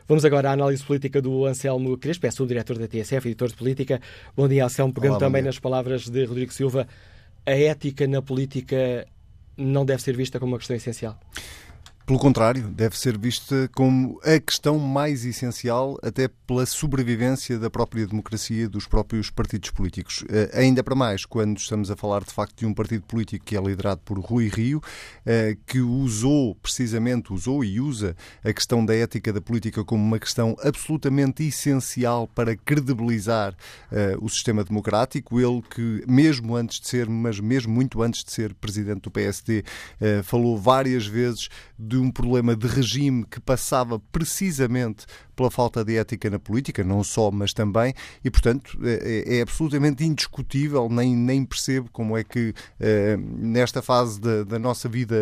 [0.06, 4.00] Vamos agora à análise política do Anselmo Crespo, é subdiretor da TSF, editor de política.
[4.34, 4.94] Bom dia, Anselmo.
[4.94, 6.86] Pegando Olá, também nas palavras de Rodrigo Silva,
[7.44, 9.06] a ética na política
[9.56, 11.18] não deve ser vista como uma questão essencial?
[12.06, 18.06] Pelo contrário, deve ser vista como a questão mais essencial, até pela sobrevivência da própria
[18.06, 20.22] democracia dos próprios partidos políticos.
[20.22, 23.56] Uh, ainda para mais, quando estamos a falar de facto de um partido político que
[23.56, 28.94] é liderado por Rui Rio, uh, que usou precisamente, usou e usa a questão da
[28.94, 35.40] ética da política como uma questão absolutamente essencial para credibilizar uh, o sistema democrático.
[35.40, 39.64] Ele que, mesmo antes de ser, mas mesmo muito antes de ser presidente do PSD,
[40.22, 45.96] falou várias vezes de de um problema de regime que passava precisamente pela falta de
[45.96, 47.92] ética na política, não só, mas também,
[48.24, 53.82] e portanto é, é, é absolutamente indiscutível, nem, nem percebo como é que eh, nesta
[53.82, 55.14] fase da, da, nossa vida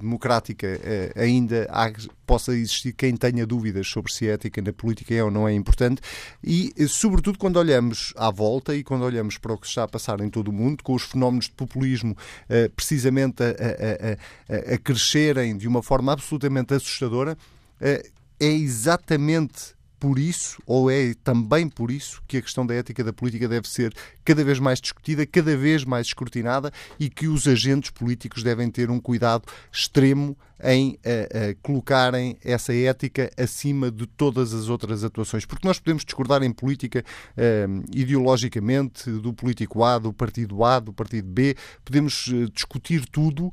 [0.00, 1.92] democrática eh, ainda há,
[2.26, 5.52] possa existir quem tenha dúvidas sobre se a ética na política é ou não é
[5.52, 6.00] importante,
[6.42, 10.20] e sobretudo quando olhamos à volta e quando olhamos para o que está a passar
[10.20, 12.16] em todo o mundo, com os fenómenos de populismo
[12.48, 17.36] eh, precisamente a, a, a, a crescerem de uma forma absolutamente assustadora,
[17.80, 18.02] é
[18.40, 23.48] exatamente por isso, ou é também por isso, que a questão da ética da política
[23.48, 23.92] deve ser
[24.24, 28.90] cada vez mais discutida, cada vez mais escrutinada e que os agentes políticos devem ter
[28.90, 35.44] um cuidado extremo em uh, uh, colocarem essa ética acima de todas as outras atuações.
[35.44, 37.04] Porque nós podemos discordar em política
[37.36, 43.52] uh, ideologicamente do político A, do partido A, do partido B, podemos discutir tudo,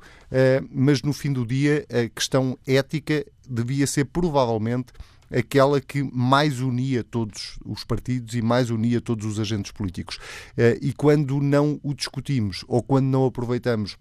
[0.70, 4.92] mas no fim do dia a questão ética devia ser provavelmente
[5.32, 10.20] aquela que mais unia todos os partidos e mais unia todos os agentes políticos.
[10.82, 13.98] E quando não o discutimos ou quando não aproveitamos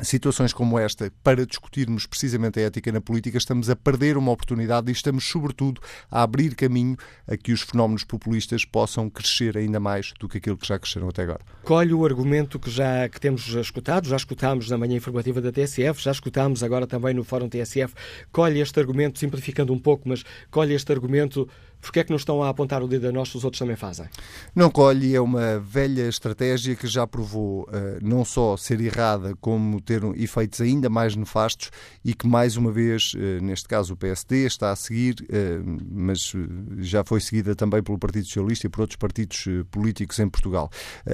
[0.00, 4.90] situações como esta para discutirmos precisamente a ética na política, estamos a perder uma oportunidade
[4.90, 5.80] e estamos, sobretudo,
[6.10, 10.56] a abrir caminho a que os fenómenos populistas possam crescer ainda mais do que aquilo
[10.56, 11.40] que já cresceram até agora.
[11.62, 16.02] Colhe o argumento que já que temos escutado, já escutámos na manhã informativa da TSF,
[16.02, 17.94] já escutámos agora também no Fórum TSF,
[18.30, 21.48] colhe este argumento, simplificando um pouco, mas colhe este argumento
[21.82, 24.06] Porquê é que não estão a apontar o dedo a nós, os outros também fazem?
[24.54, 29.80] Não colhe, é uma velha estratégia que já provou uh, não só ser errada, como
[29.80, 31.70] ter um, efeitos ainda mais nefastos
[32.04, 36.32] e que, mais uma vez, uh, neste caso o PSD está a seguir, uh, mas
[36.78, 40.70] já foi seguida também pelo Partido Socialista e por outros partidos políticos em Portugal.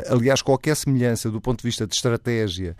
[0.08, 2.76] aliás, qualquer semelhança do ponto de vista de estratégia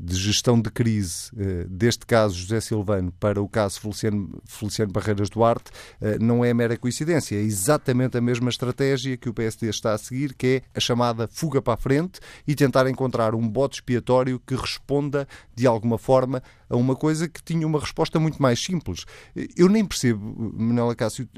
[0.00, 1.30] de gestão de crise,
[1.68, 5.70] deste caso José Silvano, para o caso Feliciano, Feliciano Barreiras Duarte,
[6.20, 10.34] não é mera coincidência, é exatamente a mesma estratégia que o PSD está a seguir,
[10.34, 14.54] que é a chamada fuga para a frente e tentar encontrar um bote expiatório que
[14.54, 19.04] responda de alguma forma a uma coisa que tinha uma resposta muito mais simples.
[19.56, 21.28] Eu nem percebo, Manuela Cássio,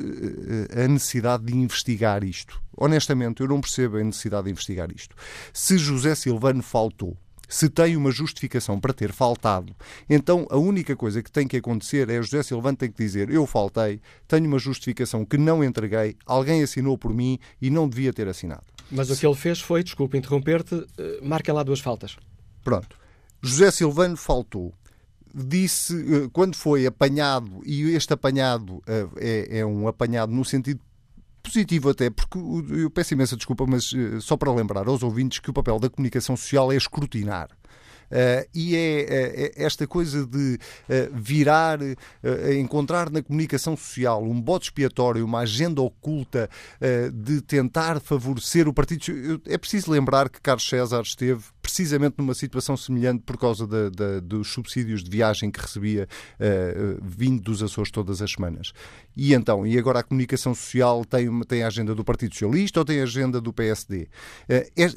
[0.72, 2.62] a necessidade de investigar isto.
[2.76, 5.16] Honestamente, eu não percebo a necessidade de investigar isto.
[5.52, 7.16] Se José Silvano faltou,
[7.48, 9.74] se tem uma justificação para ter faltado,
[10.08, 13.46] então a única coisa que tem que acontecer é José Silvano tem que dizer eu
[13.46, 18.28] faltei, tenho uma justificação que não entreguei, alguém assinou por mim e não devia ter
[18.28, 18.64] assinado.
[18.90, 22.16] Mas o que ele fez foi, desculpa interromper-te, eh, marca lá duas faltas.
[22.62, 22.96] Pronto.
[23.42, 24.72] José Silvano faltou
[25.36, 30.80] disse eh, quando foi apanhado, e este apanhado eh, é, é, um apanhado no sentido
[31.46, 35.50] positivo até, porque eu peço imensa desculpa, mas eh, só para lembrar aos ouvintes que
[35.50, 37.48] o papel da comunicação social é escrutinar.
[38.06, 44.22] Uh, e é, é, é, esta coisa de uh, virar, uh, encontrar na comunicação social
[44.22, 46.48] um bote expiatório, uma agenda oculta
[47.12, 49.40] de tentar favorecer o partido.
[49.46, 53.66] É preciso lembrar que Carlos César esteve precisamente numa situação semelhante por causa
[54.22, 56.06] dos subsídios de viagem que recebia
[57.02, 58.72] vindo dos Açores todas as semanas.
[59.16, 62.84] E então, e agora a comunicação social tem, tem a agenda do Partido Socialista ou
[62.84, 64.08] tem a agenda do PSD?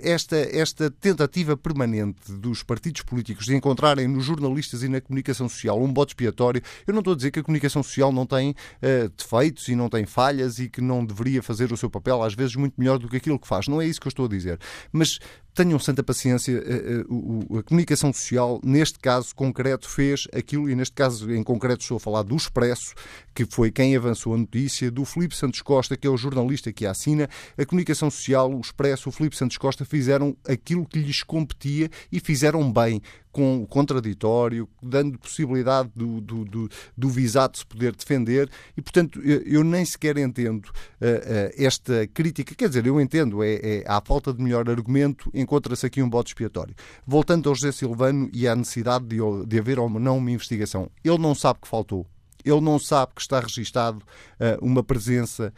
[0.04, 5.82] esta, esta tentativa permanente dos partidos políticos de encontrarem nos jornalistas e na comunicação social
[5.82, 9.10] um bote expiatório, eu não estou a dizer que a comunicação social não tem uh,
[9.18, 12.56] defeitos e não tem falhas e que não deveria fazer o seu papel, às vezes,
[12.56, 13.68] muito melhor do que aquilo que faz.
[13.68, 14.60] Não é isso que eu estou a dizer.
[14.92, 15.20] Mas
[15.54, 20.96] tenham santa paciência, a, a, a, comunicação social, neste caso concreto, fez aquilo, e neste
[20.96, 22.94] caso em concreto estou a falar do Expresso,
[23.46, 26.86] que foi quem avançou a notícia, do Filipe Santos Costa, que é o jornalista que
[26.86, 27.30] a assina.
[27.58, 32.20] A comunicação social, o Expresso, o Filipe Santos Costa fizeram aquilo que lhes competia e
[32.20, 38.50] fizeram bem com o contraditório, dando possibilidade do, do, do, do visado se poder defender
[38.76, 42.54] e, portanto, eu nem sequer entendo uh, uh, esta crítica.
[42.56, 46.32] Quer dizer, eu entendo, é, é à falta de melhor argumento, encontra-se aqui um bote
[46.32, 46.76] expiatório.
[47.08, 49.18] Voltando ao José Silvano e à necessidade de,
[49.48, 52.06] de haver ou não uma investigação, ele não sabe que faltou.
[52.44, 55.54] Ele não sabe que está registado uh, uma presença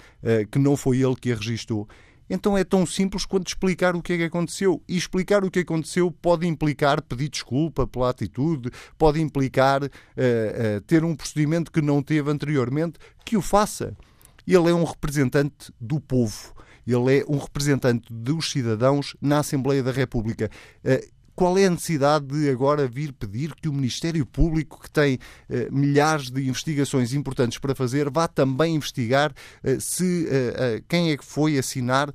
[0.51, 1.87] que não foi ele que a registou
[2.33, 4.81] então é tão simples quanto explicar o que é que aconteceu.
[4.87, 10.81] E explicar o que aconteceu pode implicar pedir desculpa pela atitude, pode implicar uh, uh,
[10.87, 13.93] ter um procedimento que não teve anteriormente, que o faça.
[14.47, 16.53] Ele é um representante do povo.
[16.87, 20.49] Ele é um representante dos cidadãos na Assembleia da República.
[20.85, 21.05] Uh,
[21.41, 25.17] qual é a necessidade de agora vir pedir que o Ministério Público, que tem
[25.49, 29.33] eh, milhares de investigações importantes para fazer, vá também investigar
[29.63, 32.13] eh, se eh, quem é que foi assinar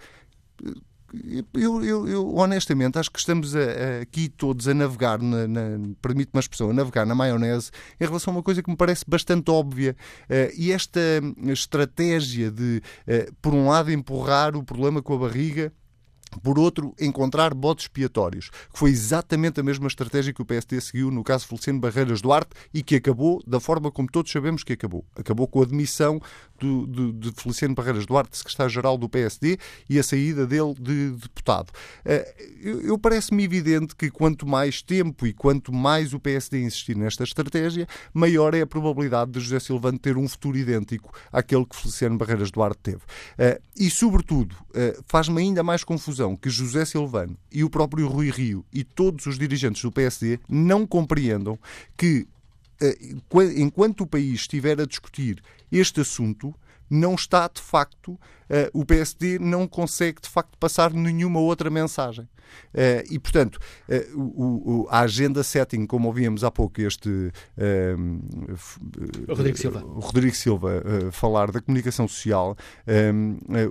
[1.53, 5.61] eu, eu, eu, honestamente acho que estamos a, a, aqui todos a navegar, na, na,
[6.01, 9.05] permite-me uma expressão, a navegar na maionese em relação a uma coisa que me parece
[9.09, 9.97] bastante óbvia.
[10.31, 11.01] Uh, e esta
[11.47, 15.73] estratégia de, uh, por um lado, empurrar o problema com a barriga
[16.43, 21.11] por outro, encontrar botes expiatórios, que foi exatamente a mesma estratégia que o PSD seguiu
[21.11, 25.05] no caso Feliciano Barreiras Duarte e que acabou da forma como todos sabemos que acabou.
[25.17, 26.21] Acabou com a admissão
[26.65, 31.73] do, de Feliciano Barreiras Duarte, secretário-geral do PSD, e a saída dele de deputado.
[32.05, 36.97] Eh, eu, eu parece-me evidente que quanto mais tempo e quanto mais o PSD insistir
[36.97, 41.77] nesta estratégia, maior é a probabilidade de José Silvano ter um futuro idêntico àquele que
[41.77, 43.01] Feliciano Barreiras Duarte teve.
[43.39, 48.31] Eh, e, sobretudo, eh, faz-me ainda mais confusão que José Silvano e o próprio Rui
[48.31, 51.59] Rio e todos os dirigentes do PSD não compreendam
[51.97, 52.27] que
[53.57, 56.55] enquanto o país estiver a discutir este assunto,
[56.89, 58.19] não está de facto,
[58.73, 62.29] o PSD não consegue de facto passar nenhuma outra mensagem.
[62.75, 63.59] Uh, e, portanto,
[63.89, 67.33] uh, o, o, a agenda setting, como ouvíamos há pouco este uh,
[69.29, 70.83] Rodrigo Silva, Rodrigo Silva
[71.13, 72.57] falar da comunicação social,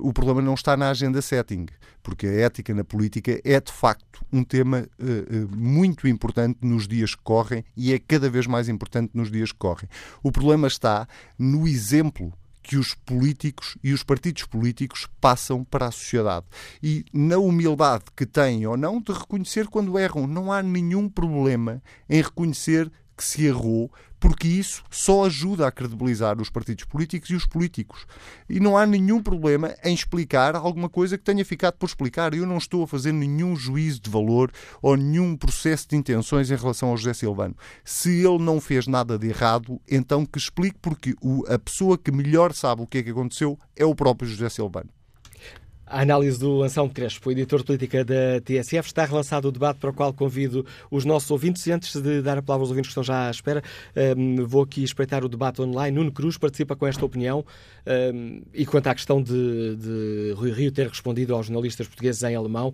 [0.02, 1.68] o problema não está na agenda setting,
[2.02, 4.88] porque a ética na política é de facto um tema
[5.56, 9.58] muito importante nos dias que correm e é cada vez mais importante nos dias que
[9.58, 9.90] correm.
[10.24, 11.08] O problema está
[11.38, 12.34] no exemplo
[12.66, 16.48] que os políticos e os partidos políticos passam para a sociedade.
[16.82, 20.26] E na humildade que têm ou não de reconhecer quando erram.
[20.26, 23.92] Não há nenhum problema em reconhecer que se errou,
[24.26, 28.08] porque isso só ajuda a credibilizar os partidos políticos e os políticos.
[28.50, 32.34] E não há nenhum problema em explicar alguma coisa que tenha ficado por explicar.
[32.34, 34.52] Eu não estou a fazer nenhum juízo de valor
[34.82, 37.56] ou nenhum processo de intenções em relação ao José Silvano.
[37.84, 41.14] Se ele não fez nada de errado, então que explique, porque
[41.48, 44.90] a pessoa que melhor sabe o que é que aconteceu é o próprio José Silvano.
[45.88, 49.92] A análise do Anselmo Crespo, editor de política da TSF, está relançado o debate para
[49.92, 51.66] o qual convido os nossos ouvintes.
[51.68, 53.62] E antes de dar a palavra aos ouvintes que estão já à espera,
[54.18, 55.96] um, vou aqui espreitar o debate online.
[55.96, 57.46] Nuno Cruz participa com esta opinião
[58.16, 62.36] um, e quanto à questão de, de Rui Rio ter respondido aos jornalistas portugueses em
[62.36, 62.74] alemão,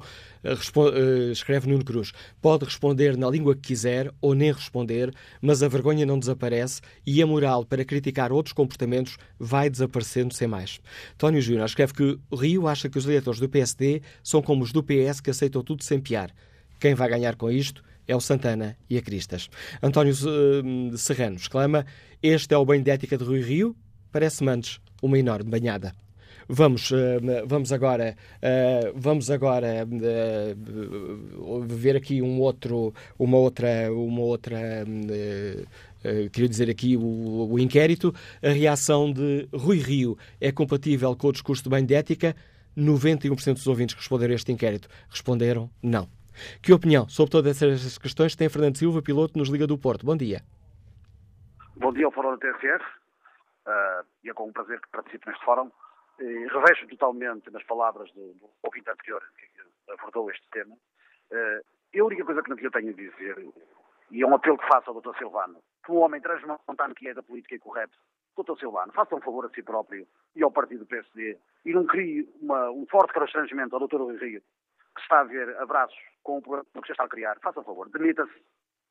[1.31, 2.11] escreve Nuno Cruz:
[2.41, 7.21] pode responder na língua que quiser ou nem responder, mas a vergonha não desaparece e
[7.21, 10.79] a moral para criticar outros comportamentos vai desaparecendo sem mais.
[11.17, 14.83] Tónio Júnior escreve que Rio acha que os eleitores do PSD são como os do
[14.83, 16.33] PS que aceitam tudo sem piar.
[16.79, 19.49] Quem vai ganhar com isto é o Santana e a Cristas.
[19.81, 21.85] António uh, Serrano exclama:
[22.21, 23.75] Este é o banho de ética de Rui Rio?
[24.11, 25.93] Parece-me antes uma enorme banhada.
[26.53, 26.97] Vamos, uh,
[27.45, 34.57] vamos agora, uh, vamos agora uh, ver aqui um outro, uma outra, uma outra,
[36.33, 38.11] queria dizer aqui o, o, inquérito.
[38.43, 42.35] A reação de Rui Rio é compatível com o discurso de bem de ética?
[42.77, 46.09] 91% dos ouvintes que responderam a este inquérito responderam não.
[46.61, 50.05] Que opinião sobre todas essas questões tem Fernando Silva, piloto nos Liga do Porto?
[50.05, 50.41] Bom dia.
[51.77, 52.83] Bom dia ao Fórum da TSF.
[53.65, 55.71] Uh, e é com um prazer que participo neste fórum.
[56.21, 60.75] E revejo totalmente nas palavras do, do ouvinte anterior que abordou este tema.
[61.31, 63.53] Uh, a única coisa que não tenho a dizer,
[64.11, 65.17] e é um apelo que faço ao Dr.
[65.17, 67.97] Silvano, que um homem transmontano que é da política e correto,
[68.37, 68.57] Dr.
[68.59, 72.29] Silvano, faça um favor a si próprio e ao partido do PSD e não crie
[72.41, 73.97] uma, um forte constrangimento ao Dr.
[73.97, 74.41] Rui Rio,
[74.95, 77.39] que está a ver abraços com o programa que já está a criar.
[77.41, 78.33] Faça um favor, demita-se.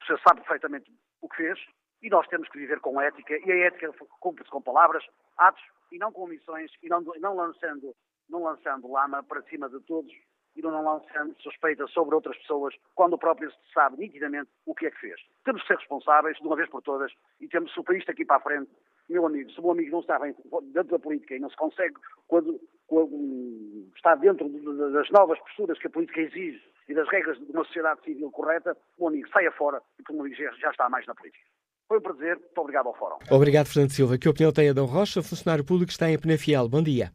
[0.03, 1.59] Você sabe perfeitamente o que fez
[2.03, 5.05] e nós temos que viver com ética e a ética cumpre-se com palavras,
[5.37, 7.95] atos e não com omissões e não, não, lançando,
[8.29, 10.13] não lançando lama para cima de todos
[10.57, 14.91] e não lançando suspeitas sobre outras pessoas quando o próprio sabe nitidamente o que é
[14.91, 15.21] que fez.
[15.45, 18.25] Temos que ser responsáveis de uma vez por todas e temos, se o país aqui
[18.25, 18.71] para a frente
[19.11, 20.35] meu amigo, se o meu amigo não está bem
[20.73, 21.95] dentro da política e não se consegue,
[22.29, 24.49] quando, quando está dentro
[24.93, 28.77] das novas posturas que a política exige e das regras de uma sociedade civil correta,
[28.97, 31.45] o meu amigo saia fora e, como digo, já está mais na política.
[31.91, 32.37] Foi um prazer.
[32.37, 33.17] Muito obrigado ao Fórum.
[33.29, 34.17] Obrigado, Fernando Silva.
[34.17, 36.69] Que opinião tem Adão Rocha, funcionário público que está em Penafiel?
[36.69, 37.13] Bom dia.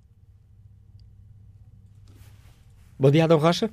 [3.00, 3.70] Bom dia, Adão Rocha.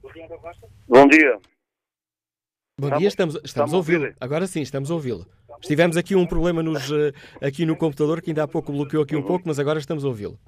[0.00, 0.66] Bom dia, Adão Rocha.
[0.88, 1.38] Bom dia.
[2.80, 4.14] Bom dia, estamos, estamos a ouvi-lo.
[4.18, 5.26] Agora sim, estamos a ouvi-lo.
[5.60, 7.12] Estivemos aqui um problema nos, eh,
[7.46, 10.08] aqui no computador que ainda há pouco bloqueou aqui um pouco, mas agora estamos a
[10.08, 10.38] ouvi-lo.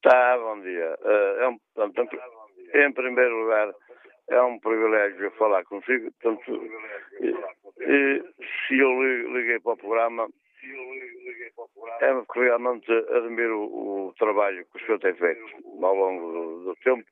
[0.00, 0.96] Tá, bom dia.
[1.02, 2.16] Uh, é um, portanto,
[2.72, 3.74] em primeiro lugar,
[4.28, 6.10] é um privilégio falar consigo.
[6.20, 6.62] Portanto,
[7.80, 8.24] e,
[8.66, 8.90] se eu
[9.32, 10.28] liguei para o programa,
[12.00, 15.42] é porque realmente admiro o, trabalho que o senhor tem feito
[15.82, 17.04] ao longo do, do tempo.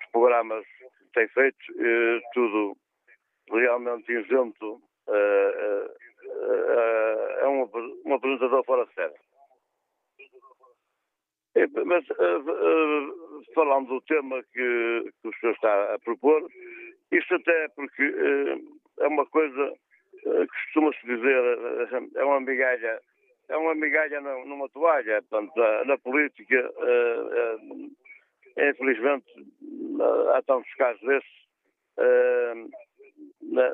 [0.00, 2.76] Os programas que tem feito, e, tudo
[3.50, 5.86] realmente isento, uh,
[6.26, 7.70] uh, é um,
[8.06, 9.25] um apresentador fora de série.
[11.86, 12.04] Mas
[13.54, 16.46] falando do tema que, que, o senhor está a propor,
[17.10, 18.14] isto até porque
[19.00, 19.72] é uma coisa
[20.12, 21.58] que costuma-se dizer,
[22.16, 23.00] é uma migalha,
[23.48, 25.54] é uma migalha numa toalha, portanto,
[25.86, 26.70] na política,
[28.58, 29.26] infelizmente,
[30.34, 31.46] há tantos casos desses,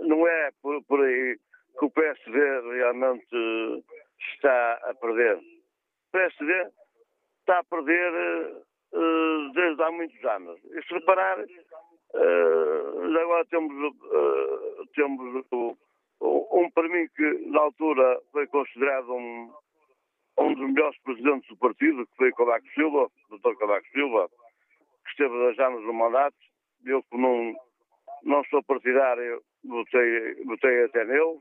[0.03, 1.37] não é por, por aí
[1.78, 2.39] que o PSD
[2.74, 3.85] realmente
[4.35, 5.37] está a perder.
[5.37, 6.70] O PSD
[7.43, 8.12] está a perder
[8.93, 10.59] uh, desde há muitos anos.
[10.64, 15.45] E se reparar, uh, agora temos, uh, temos
[16.20, 19.53] um para mim que na altura foi considerado um,
[20.38, 23.57] um dos melhores presidentes do partido, que foi Cavaco Silva, o Dr.
[23.59, 24.28] Cavaco Silva,
[25.05, 26.36] que esteve dois anos no mandato.
[26.84, 27.55] Eu que não,
[28.22, 31.40] não sou partidário, votei, votei até nele.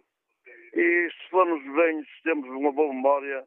[0.74, 3.45] E se formos bem, se temos uma boa memória,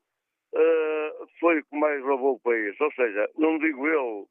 [0.55, 2.79] uh, foi o que mais roubou o país.
[2.81, 4.27] Ou seja, não digo eu,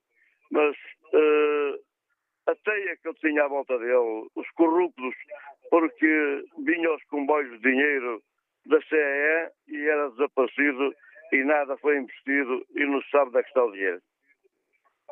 [0.52, 0.76] mas
[1.14, 1.80] uh,
[2.48, 5.16] a teia que eu tinha à volta dele, os corruptos,
[5.70, 8.22] porque vinham os comboios de dinheiro
[8.66, 10.94] da CEE e era desaparecido
[11.32, 14.02] e nada foi investido e não se sabe onde é que está o dinheiro.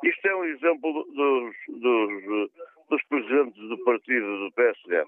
[0.04, 2.52] Isto é um exemplo dos, dos,
[2.90, 5.04] dos presidentes do partido do PSD.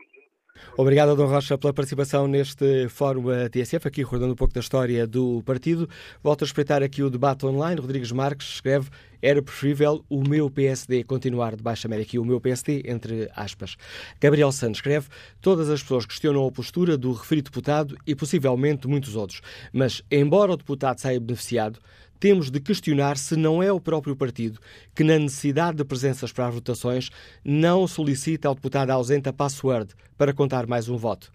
[0.75, 5.43] Obrigado, Dom Rocha, pela participação neste Fórum TSF, aqui recordando um pouco da história do
[5.45, 5.87] partido.
[6.23, 7.79] Volto a respeitar aqui o debate online.
[7.79, 8.89] Rodrigues Marques escreve
[9.21, 13.77] era preferível o meu PSD continuar debaixo da média aqui, o meu PSD, entre aspas.
[14.19, 15.07] Gabriel Santos escreve
[15.39, 19.41] todas as pessoas questionam a postura do referido deputado e possivelmente muitos outros.
[19.71, 21.79] Mas, embora o deputado saia beneficiado,
[22.23, 24.57] temos de questionar se não é o próprio partido
[24.95, 27.09] que, na necessidade de presenças para as votações,
[27.43, 31.33] não solicita ao deputado ausente a password para contar mais um voto.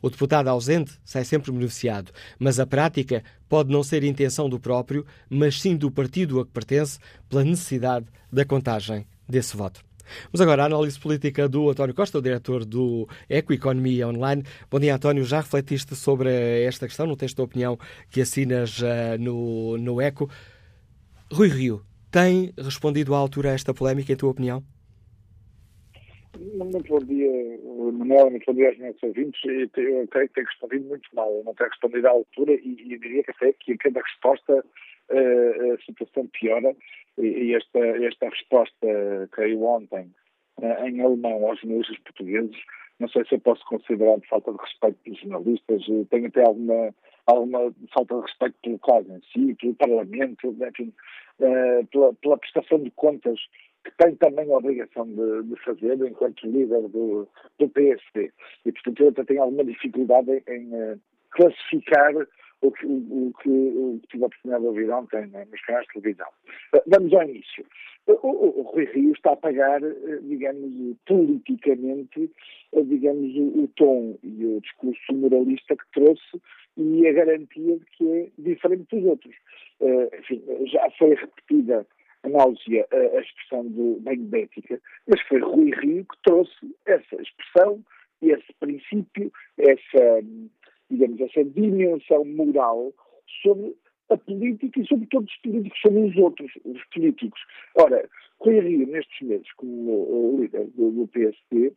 [0.00, 5.04] O deputado ausente sai sempre beneficiado, mas a prática pode não ser intenção do próprio,
[5.28, 9.84] mas sim do partido a que pertence, pela necessidade da contagem desse voto.
[10.24, 14.42] Vamos agora à análise política do António Costa, o diretor do Eco Economia Online.
[14.70, 15.24] Bom dia, António.
[15.24, 16.30] Já refletiste sobre
[16.64, 17.78] esta questão no texto de opinião
[18.10, 20.28] que assinas uh, no, no Eco.
[21.32, 24.62] Rui Rio tem respondido à altura a esta polémica, em tua opinião?
[26.38, 27.30] Muito bom dia,
[27.92, 29.40] Manuel, muito bom dia aos nossos ouvintes.
[29.44, 32.98] Eu creio que tem respondido muito mal, eu não tenho respondido à altura e, e
[32.98, 34.64] diria que até que a cada resposta
[35.10, 36.74] uh, a situação piora
[37.18, 40.10] e esta, esta resposta caiu ontem
[40.58, 42.56] uh, em alemão aos jornalistas portugueses,
[42.98, 46.94] não sei se eu posso considerar de falta de respeito pelos jornalistas, tenho até alguma,
[47.26, 50.92] alguma falta de respeito pelo caso em si, pelo Parlamento, enfim,
[51.40, 53.38] uh, pela, pela prestação de contas
[53.84, 58.32] que tem também a obrigação de, de fazer enquanto líder do, do PSD.
[58.64, 61.00] E, portanto, eu até tenho alguma dificuldade em, em
[61.30, 62.12] classificar
[62.62, 65.60] o que, o, o, que, o que tive a oportunidade de ouvir ontem né, nos
[65.62, 66.28] canais de televisão.
[66.74, 67.66] Uh, vamos ao início.
[68.06, 72.30] O, o, o, Rui Rio está a pagar, uh, digamos, politicamente,
[72.86, 76.40] digamos, o, tom e o discurso moralista que trouxe
[76.76, 79.34] e a garantia de que é diferente dos outros.
[80.18, 81.86] enfim, já foi repetida
[82.22, 87.84] a náusea a, expressão do bética, mas foi Rui Rio que trouxe essa expressão,
[88.22, 90.22] esse princípio, essa,
[90.92, 92.92] digamos, essa dimensão moral
[93.42, 93.74] sobre
[94.10, 97.40] a política e sobre todos os políticos, sobre os outros, os políticos.
[97.76, 98.08] Ora,
[98.40, 101.72] Rui Rio, nestes meses, como líder do, do PSD,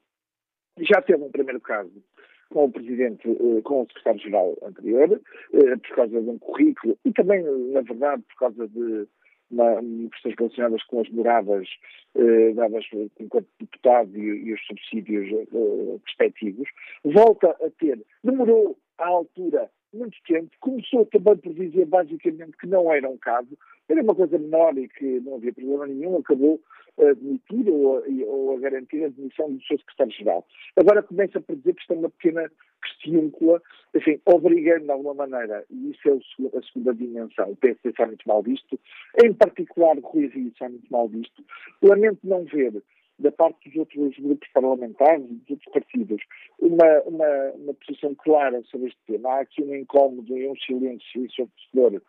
[0.79, 2.03] já teve um primeiro caso
[2.49, 5.21] com o Presidente, eh, com o Secretário-Geral anterior,
[5.53, 9.07] eh, por causa de um currículo e também, na verdade, por causa de
[9.51, 11.67] na, questões relacionadas com as moradas
[12.15, 12.85] eh, dadas
[13.19, 16.67] enquanto deputado e, e os subsídios eh, respectivos,
[17.03, 22.91] volta a ter, demorou à altura muito tempo, começou também por dizer basicamente que não
[22.91, 26.61] era um caso, era uma coisa menor e que não havia problema nenhum, acabou
[26.99, 30.45] a admitir ou a, ou a garantir a admissão do seu secretário-geral.
[30.75, 32.51] Agora começa por dizer que isto é uma pequena
[32.83, 33.61] questiúncula,
[33.95, 38.27] enfim, obrigando de alguma maneira, e isso é a segunda dimensão, o PSD está muito
[38.27, 38.79] mal visto,
[39.23, 41.43] em particular o Rui Rio está muito mal visto.
[41.81, 42.81] Lamento não ver
[43.19, 46.21] da parte dos outros grupos parlamentares, dos outros partidos,
[46.59, 49.29] uma, uma, uma posição clara sobre este tema.
[49.29, 52.01] Há aqui um incómodo e um silêncio ensurdecedor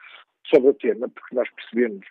[0.47, 2.07] sobre o tema, porque nós percebemos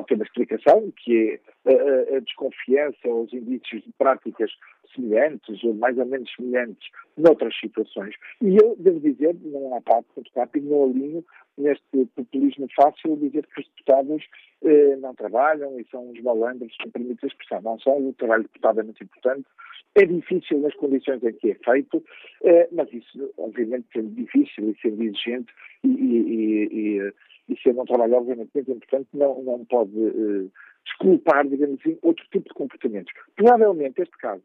[0.00, 4.50] ter uma explicação, que é a, a, desconfiança ou os indícios de práticas
[4.94, 8.14] semelhantes ou mais ou menos semelhantes noutras situações.
[8.40, 11.24] E eu devo dizer, não há parte muito rápido, não alinho
[11.58, 14.24] neste populismo fácil dizer que os deputados
[14.64, 17.60] eh, não trabalham e são uns malandros, se me permite a expressão.
[17.62, 19.46] Não são, o trabalho de deputado é muito importante.
[19.94, 22.02] É difícil nas condições em que é feito,
[22.44, 25.52] eh, mas isso, obviamente, sendo difícil e sendo exigente
[25.84, 27.12] e, e, e,
[27.48, 30.48] e sendo um trabalho, obviamente, muito importante, não, não pode eh,
[30.84, 33.12] desculpar, digamos assim, outro tipo de comportamentos.
[33.36, 34.42] Provavelmente, este caso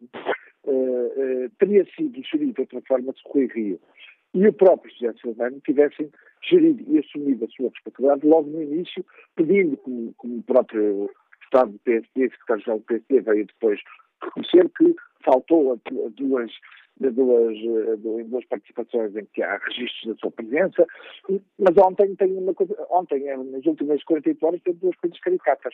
[0.64, 3.80] uh, teria sido gerido de outra forma se Rui Rio
[4.34, 6.12] e o próprio José Silvano tivessem
[6.48, 11.10] gerido e assumido a sua responsabilidade logo no início, pedindo, como, como o próprio
[11.44, 13.80] Estado do PSD, secretário-geral do PSD, veio depois
[14.22, 16.52] reconhecer que faltou a, a duas
[17.00, 20.86] de duas, de, duas participações em que há registros da sua presença,
[21.60, 25.74] mas ontem tem uma coisa, ontem, nas últimas 48 horas, tem duas coisas caricatas.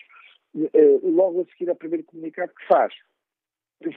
[1.04, 2.94] Logo a seguir ao primeiro comunicado que faz,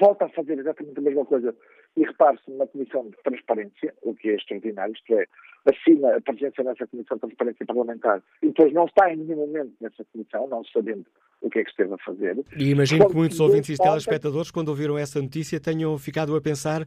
[0.01, 1.55] volta a fazer exatamente a mesma coisa
[1.97, 5.27] e repare-se numa comissão de transparência, o que é extraordinário, isto é,
[5.65, 9.73] assina a presença nessa comissão de transparência parlamentar e depois não está em nenhum momento
[9.81, 11.07] nessa comissão, não sabendo
[11.41, 12.37] o que é que esteve a fazer.
[12.59, 16.87] E imagino que muitos ouvintes e telespectadores, quando ouviram essa notícia, tenham ficado a pensar,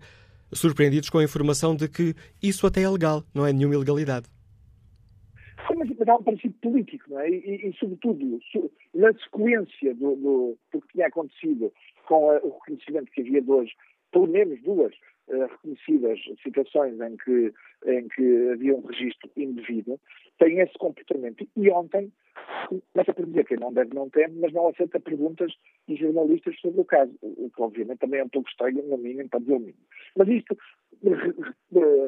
[0.52, 4.28] surpreendidos com a informação de que isso até é legal, não é nenhuma ilegalidade.
[5.76, 7.30] Mas, mas há um princípio político, não é?
[7.30, 8.40] E, e, e sobretudo,
[8.94, 11.72] na sequência do, do, do, que tinha acontecido
[12.08, 13.74] com a, o reconhecimento que havia de hoje,
[14.12, 14.94] pelo menos duas
[15.30, 17.54] reconhecidas situações em que,
[17.86, 20.00] em que havia um registro indevido,
[20.38, 21.48] tem esse comportamento.
[21.56, 22.12] E ontem
[22.94, 25.52] começa por dizer que não deve, não teme, mas não aceita perguntas
[25.88, 29.30] dos jornalistas sobre o caso, o que obviamente também é um pouco estranho, no mínimo,
[29.30, 29.86] para dizer o mínimo.
[30.18, 30.58] Mas isto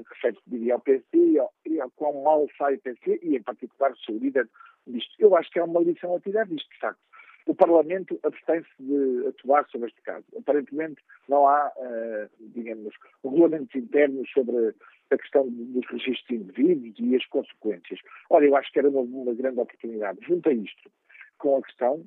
[0.09, 3.97] refere-se, diria, ao PSD e ao quão mal sai o PSD e, em particular, o
[3.97, 4.49] seu líder
[4.87, 5.13] disto.
[5.19, 6.99] Eu acho que é uma lição a tirar disto, de facto.
[7.45, 10.25] O Parlamento abstém-se de atuar sobre este caso.
[10.37, 14.75] Aparentemente não há, uh, digamos, regulamentos internos sobre
[15.09, 17.99] a questão dos registros indevidos e as consequências.
[18.29, 20.19] Olha, eu acho que era uma, uma grande oportunidade.
[20.25, 20.91] Junto a isto,
[21.37, 22.05] com a questão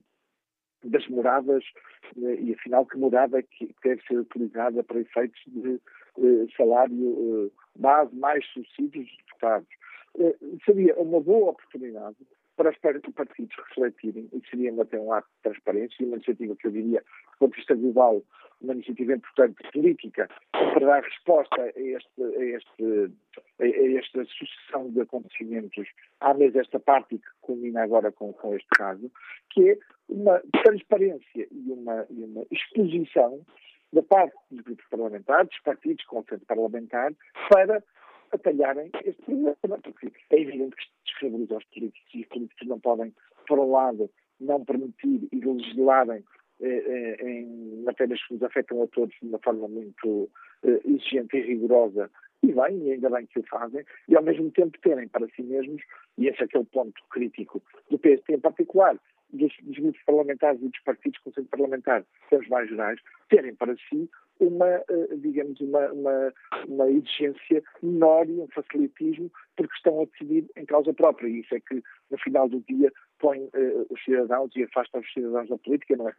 [0.85, 1.65] das moradas,
[2.17, 5.81] uh, e afinal que morada que deve ser utilizada para efeitos de
[6.57, 9.69] salário base mais subsídios dos deputados.
[10.65, 12.17] seria uma boa oportunidade
[12.57, 16.67] para os partidos refletirem, e seria até um ato de transparência e uma iniciativa que
[16.67, 18.23] eu diria, do ponto de vista global,
[18.61, 23.13] uma iniciativa importante política para dar resposta a, este, a, este,
[23.61, 25.87] a esta sucessão de acontecimentos
[26.21, 29.11] à mesa desta parte que culmina agora com, com este caso,
[29.51, 29.79] que é
[30.09, 33.45] uma transparência e uma, e uma exposição
[33.93, 37.13] da parte dos grupos parlamentares, dos partidos com centro parlamentar,
[37.49, 37.83] para
[38.35, 42.81] atalharem este problema, porque é evidente que isto descredibiliza os políticos e os políticos não
[42.81, 43.15] podem,
[43.47, 46.25] por um lado, não permitir e legislarem
[46.61, 50.31] eh, eh, em matérias que nos afetam a todos de uma forma muito
[50.63, 52.11] eh, exigente e rigorosa,
[52.43, 55.43] e bem, e ainda bem que o fazem, e ao mesmo tempo terem para si
[55.43, 55.83] mesmos,
[56.19, 58.99] e esse é que é ponto crítico do PST em particular,
[59.31, 63.75] dos, dos grupos parlamentares e dos partidos com centro parlamentar, os mais gerais, terem para
[63.89, 64.09] si
[64.41, 66.33] uma, eh, digamos, uma, uma,
[66.69, 71.29] uma exigência menor e um facilitismo porque estão a decidir em causa própria.
[71.29, 75.13] E isso é que, no final do dia, põe uh, os cidadãos e afasta os
[75.13, 76.15] cidadãos da política, não é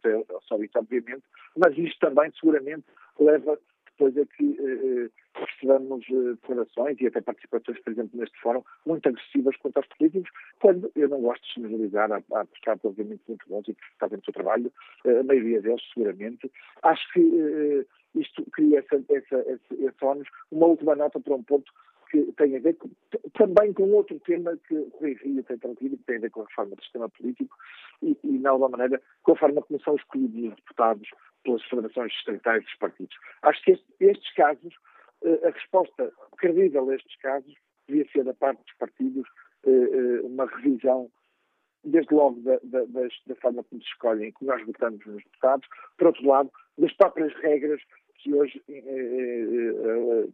[0.48, 1.22] só isso, obviamente,
[1.56, 2.84] mas isto também, seguramente,
[3.20, 3.58] leva
[3.98, 9.08] depois é que uh, percebamos uh, declarações e até participações, por exemplo, neste fórum, muito
[9.08, 12.46] agressivas contra os políticos, quando eu não gosto de generalizar, há, há
[12.84, 14.72] obviamente muito bons e que fazem o seu trabalho,
[15.04, 16.50] uh, a maioria deles seguramente.
[16.82, 20.28] Acho que uh, isto cria essa, essa, esse, esse ónus.
[20.50, 21.72] Uma última nota para um ponto
[22.10, 22.88] que tem a ver com,
[23.34, 26.42] também com outro tema que o Rui Rio tem trazido, que tem a ver com
[26.42, 27.56] a reforma do sistema político
[28.02, 31.08] e, e, de alguma maneira, com a forma como são escolhidos os deputados
[31.46, 33.16] pelas federações distritais dos partidos.
[33.42, 34.74] Acho que este, estes casos,
[35.24, 37.54] eh, a resposta credível a estes casos,
[37.88, 39.26] devia ser da parte dos partidos
[39.64, 41.10] eh, eh, uma revisão
[41.84, 46.08] desde logo da, da, da, forma como se escolhem, como nós votamos nos deputados, por
[46.08, 47.80] outro lado, das próprias regras
[48.16, 48.60] que hoje,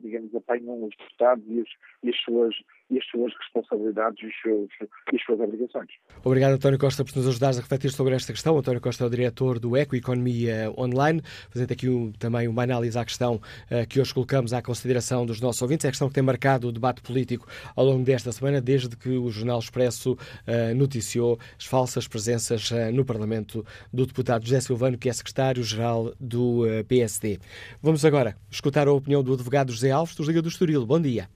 [0.01, 1.69] digamos, apanham os deputados e as,
[2.05, 2.55] e as, suas,
[2.93, 5.89] e as suas responsabilidades e, e as suas obrigações.
[6.23, 8.57] Obrigado, António Costa, por nos ajudar a refletir sobre esta questão.
[8.59, 12.99] António Costa é o diretor do Eco Economia Online, fazendo aqui um, também uma análise
[12.99, 15.87] à questão uh, que hoje colocamos à consideração dos nossos ouvintes.
[15.87, 19.09] É a questão que tem marcado o debate político ao longo desta semana, desde que
[19.09, 24.99] o Jornal Expresso uh, noticiou as falsas presenças uh, no Parlamento do deputado José Silvano,
[24.99, 27.39] que é secretário-geral do PSD.
[27.81, 30.85] Vamos agora escutar a opinião do advogado José Alves, do Liga do Estoril.
[30.85, 31.29] Bom dia.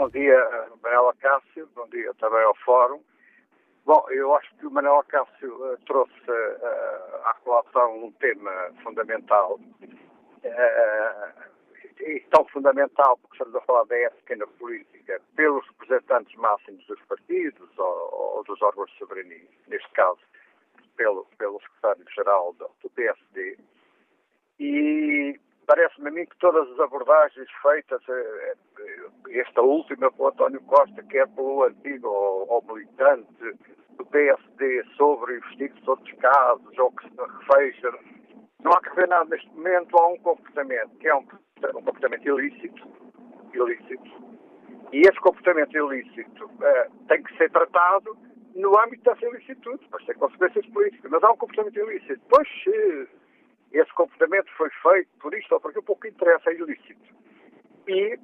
[0.00, 0.42] Bom dia,
[0.82, 1.68] Manuela Cássio.
[1.74, 3.02] Bom dia também ao Fórum.
[3.84, 8.50] Bom, eu acho que o Manuel Cássio uh, trouxe uh, à colação um tema
[8.82, 9.60] fundamental.
[10.42, 11.50] Uh,
[12.00, 17.02] e tão fundamental, porque estamos a falar da ética na política, pelos representantes máximos dos
[17.02, 20.20] partidos ou, ou dos órgãos de soberania, neste caso,
[20.96, 23.58] pelo, pelo secretário-geral do, do PSD,
[24.60, 25.38] e
[25.70, 31.00] parece-me a mim que todas as abordagens feitas, eh, eh, esta última pelo António Costa,
[31.04, 33.56] que é pelo antigo ou, militante
[33.96, 37.92] do PSD sobre investidos outros casos, ou que se refeja,
[38.64, 42.26] não há que ver nada neste momento, há um comportamento que é um, um comportamento
[42.26, 42.88] ilícito,
[43.54, 44.10] ilícito,
[44.92, 48.18] e esse comportamento ilícito uh, tem que ser tratado
[48.56, 52.20] no âmbito dessa ilicitude, mas tem consequências políticas, mas há um comportamento ilícito.
[52.28, 52.48] Pois,
[53.72, 57.14] esse comportamento foi feito por isto ou por aquilo, pouco interessa, é ilícito.
[57.86, 58.18] E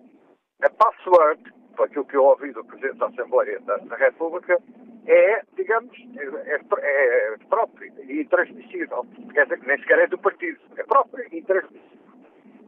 [0.62, 4.60] a password, por aquilo que eu ouvi do Presidente da Assembleia da, da República,
[5.06, 9.06] é, digamos, é, é, é própria e intransmissível.
[9.32, 11.96] Quer dizer nem sequer é do partido, é própria e intransmissível.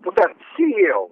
[0.03, 1.11] Portanto, se ele,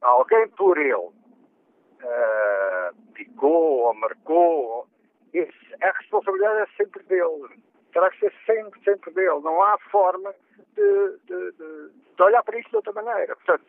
[0.00, 4.86] alguém por ele, uh, picou ou marcou,
[5.32, 5.52] esse,
[5.82, 7.48] a responsabilidade é sempre dele.
[7.92, 9.40] Terá que ser sempre, sempre dele.
[9.42, 10.32] Não há forma
[10.74, 13.34] de, de, de, olhar para isto de outra maneira.
[13.36, 13.64] Portanto,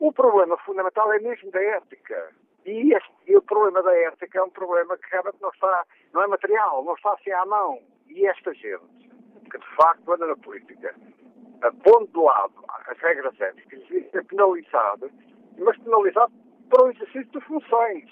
[0.00, 2.30] o problema fundamental é mesmo da ética.
[2.64, 6.22] E, este, e, o problema da ética é um problema que realmente não está, não
[6.22, 7.80] é material, não está assim à mão.
[8.08, 9.10] E esta gente,
[9.50, 10.94] que de facto anda na política,
[11.82, 12.54] pondo de lado
[12.86, 15.10] as regras éticas, ser penalizado,
[15.58, 16.32] mas penalizado
[16.70, 18.04] para o exercício de funções.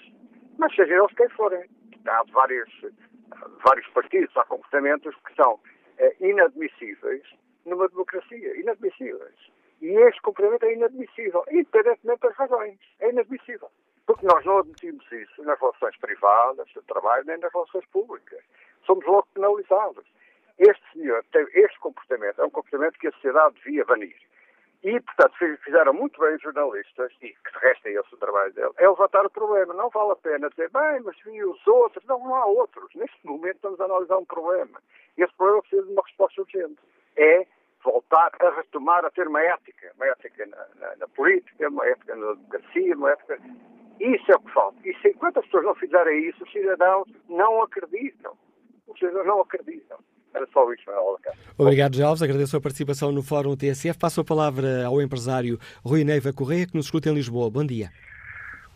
[0.57, 1.69] Mas seja eles quem forem.
[2.07, 2.69] Há vários,
[3.63, 5.59] vários partidos, há comportamentos que são
[5.97, 7.23] é, inadmissíveis
[7.67, 8.59] numa democracia.
[8.59, 9.35] Inadmissíveis.
[9.81, 12.79] E este cumprimento é inadmissível, independentemente das razões.
[12.99, 13.69] É inadmissível.
[14.05, 18.43] Porque nós não admitimos isso nas relações privadas, de trabalho, nem nas relações públicas.
[18.85, 20.05] Somos logo penalizados.
[20.57, 24.17] Este senhor tem este comportamento, é um comportamento que a sociedade devia banir.
[24.83, 28.71] E, portanto, fizeram muito bem os jornalistas, e que resto é esse o trabalho dele,
[28.77, 29.73] é levantar o problema.
[29.73, 32.03] Não vale a pena dizer, bem, mas vi os outros.
[32.05, 32.93] Não, não há outros.
[32.95, 34.81] Neste momento estamos a analisar um problema.
[35.17, 36.79] E esse problema precisa de uma resposta urgente.
[37.15, 37.45] É
[37.91, 42.15] voltar a retomar a ter uma ética, uma ética na, na, na política, uma ética
[42.15, 43.39] na democracia, uma ética.
[43.99, 44.77] Isso é o que falta.
[44.85, 48.33] E se, enquanto as pessoas não fizerem isso, os cidadãos não acreditam.
[48.87, 49.97] Os cidadãos não acreditam.
[50.33, 51.17] Era só isso, Manuel
[51.57, 52.21] Obrigado, José Alves.
[52.21, 53.97] Agradeço a participação no Fórum TSF.
[53.97, 57.49] Passo a palavra ao empresário Rui Neiva Correia, que nos escuta em Lisboa.
[57.49, 57.89] Bom dia.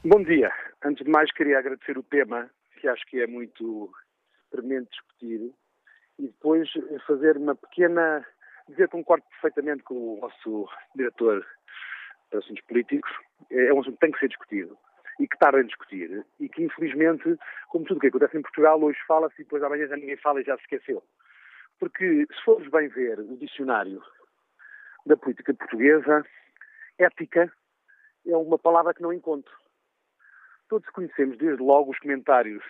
[0.03, 0.51] Bom dia.
[0.83, 3.91] Antes de mais, queria agradecer o tema, que acho que é muito
[4.49, 5.53] premente discutir,
[6.17, 6.67] e depois
[7.05, 8.25] fazer uma pequena.
[8.71, 11.45] Dizer concordo perfeitamente com o nosso diretor
[12.31, 13.11] de assuntos políticos.
[13.49, 14.77] É um assunto que tem que ser discutido
[15.19, 17.37] e que tarda a discutir e que, infelizmente,
[17.69, 20.41] como tudo o que acontece em Portugal, hoje fala-se e depois amanhã já ninguém fala
[20.41, 21.03] e já se esqueceu.
[21.79, 24.01] Porque, se formos bem ver o dicionário
[25.05, 26.25] da política portuguesa,
[26.97, 27.51] ética
[28.25, 29.53] é uma palavra que não encontro.
[30.69, 32.63] Todos conhecemos, desde logo, os comentários,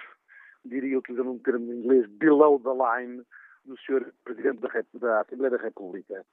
[0.66, 3.24] diria utilizando um termo em inglês, below the line,
[3.66, 4.14] do Sr.
[4.24, 6.26] Presidente da, da, Assembleia da República,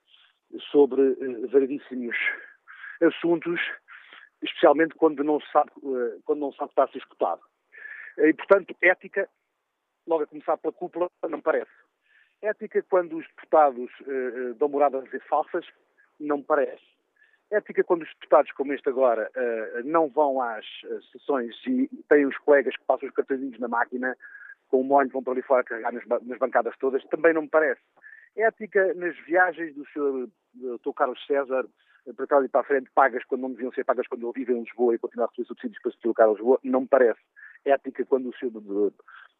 [0.71, 2.17] sobre uh, variedíssimos
[3.03, 3.61] assuntos,
[4.43, 7.43] especialmente quando não se sabe, uh, quando não sabe que está a ser escutado.
[8.19, 9.29] E, portanto, ética,
[10.07, 11.71] logo a começar pela cúpula, não parece.
[12.43, 15.67] Ética quando os deputados uh, dão dizer falsas,
[16.19, 16.85] não parece.
[17.51, 22.27] Ética quando os deputados, como este agora, uh, não vão às uh, sessões e têm
[22.27, 24.17] os colegas que passam os cartõezinhos na máquina
[24.69, 27.49] com o molho vão para ali fora carregar nas, nas, bancadas todas, também não me
[27.49, 27.81] parece.
[28.37, 30.29] Ética nas viagens do Sr.
[30.55, 30.93] Dr.
[30.95, 31.67] Carlos César
[32.15, 34.53] para trás e para a frente, pagas quando não deviam ser pagas quando ele vive
[34.53, 37.21] em Lisboa e continuar a receber subsídios para se deslocar a Lisboa, não me parece.
[37.65, 38.93] Ética quando o Sr.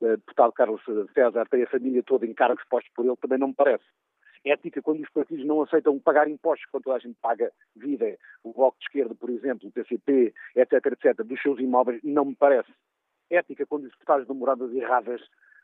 [0.03, 0.83] Eh, deputado Carlos
[1.15, 3.85] César tem a família toda em cargos postos por ele, também não me parece.
[4.45, 8.79] Ética quando os partidos não aceitam pagar impostos, quando a gente paga vida, o Bloco
[8.79, 12.71] de Esquerda, por exemplo, o PCP, etc, etc, dos seus imóveis, não me parece.
[13.31, 15.21] Ética quando os deputados dão moradas erradas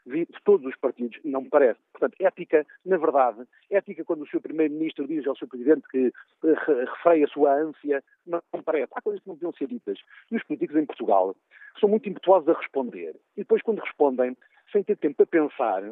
[0.06, 1.80] de todos os partidos, não me parece.
[1.92, 6.54] Portanto, ética, na verdade, ética quando o seu Primeiro-Ministro diz ao seu Presidente que uh,
[6.64, 8.92] refreia a sua ânsia, não me parece.
[8.94, 9.98] Há coisas que não deviam ser ditas.
[10.30, 11.34] E os políticos em Portugal
[11.80, 13.16] são muito impetuosos a responder.
[13.36, 14.36] E depois, quando respondem,
[14.70, 15.82] sem ter tempo para pensar,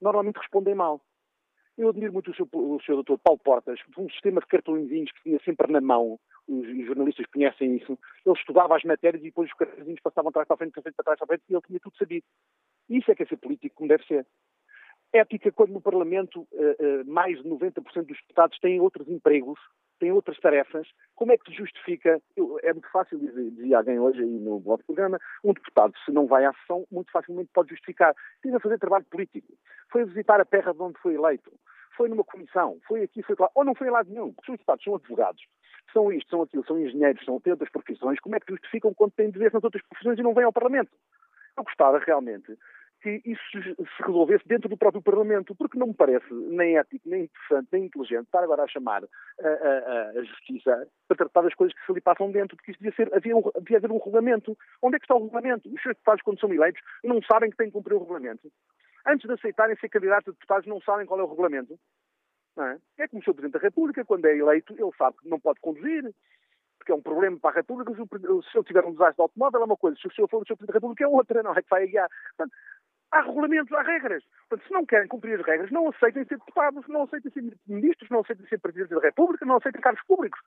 [0.00, 1.00] normalmente respondem mal.
[1.78, 5.22] Eu admiro muito o seu, o seu doutor Paulo Portas, um sistema de cartõezinhos que
[5.22, 6.18] tinha sempre na mão,
[6.48, 7.96] os, os, jornalistas conhecem isso,
[8.26, 11.18] ele estudava as matérias e depois os cartõezinhos passavam atrás para a frente, para trás,
[11.18, 12.26] para frente, e ele tinha tudo sabido.
[12.90, 14.26] Isso é que é ser político como deve ser.
[15.12, 19.60] Ética quando no Parlamento uh, uh, mais de 90% dos deputados têm outros empregos,
[19.98, 20.88] têm outras tarefas.
[21.14, 22.20] Como é que se justifica?
[22.62, 26.44] É muito fácil, dizia alguém hoje aí no vosso programa, um deputado, se não vai
[26.44, 28.14] à sessão, muito facilmente pode justificar.
[28.42, 29.52] Tem a fazer trabalho político.
[29.90, 31.52] Foi visitar a terra de onde foi eleito.
[31.96, 32.78] Foi numa comissão.
[32.86, 33.50] Foi aqui, foi lá.
[33.54, 34.32] Ou não foi a lado nenhum.
[34.32, 35.42] Porque os deputados são advogados.
[35.92, 38.20] São isto, são aquilo, são engenheiros, são outras profissões.
[38.20, 40.92] Como é que justificam quando têm deveres nas outras profissões e não vêm ao Parlamento?
[41.56, 42.56] Eu gostava realmente
[43.00, 47.24] que isso se resolvesse dentro do próprio Parlamento, porque não me parece nem ético, nem
[47.24, 51.76] interessante, nem inteligente estar agora a chamar a, a, a Justiça para tratar das coisas
[51.76, 54.56] que se ali passam dentro, porque isto devia, ser, havia, devia haver um regulamento.
[54.82, 55.68] Onde é que está o regulamento?
[55.68, 58.50] Os deputados, quando são eleitos, não sabem que têm que cumprir o regulamento.
[59.06, 61.78] Antes de aceitarem ser candidatos a deputados, não sabem qual é o regulamento.
[62.58, 63.04] É?
[63.04, 63.34] é como o Sr.
[63.34, 66.12] Presidente da República, quando é eleito, ele sabe que não pode conduzir,
[66.78, 67.94] porque é um problema para a República.
[67.94, 70.40] Se ele tiver um desastre de automóvel é uma coisa, se o senhor for o
[70.40, 70.56] Sr.
[70.56, 72.08] Presidente da República é outra, não é que vai guiar.
[72.36, 72.56] Portanto,
[73.12, 74.22] há regulamentos, há regras.
[74.48, 78.10] Portanto, se não querem cumprir as regras, não aceitem ser deputados, não aceitem ser ministros,
[78.10, 80.40] não aceitem ser presidentes da República, não aceitem cargos públicos.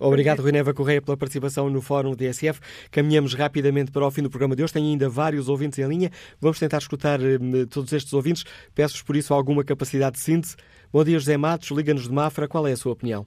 [0.00, 2.60] Obrigado, Rui Neva Correia, pela participação no Fórum DSF.
[2.90, 4.72] Caminhamos rapidamente para o fim do programa de hoje.
[4.72, 6.10] Tem ainda vários ouvintes em linha.
[6.40, 8.42] Vamos tentar escutar uh, todos estes ouvintes.
[8.74, 10.56] Peço-vos, por isso, alguma capacidade de síntese.
[10.92, 11.70] Bom dia, José Matos.
[11.70, 12.48] Liga-nos de Mafra.
[12.48, 13.26] Qual é a sua opinião?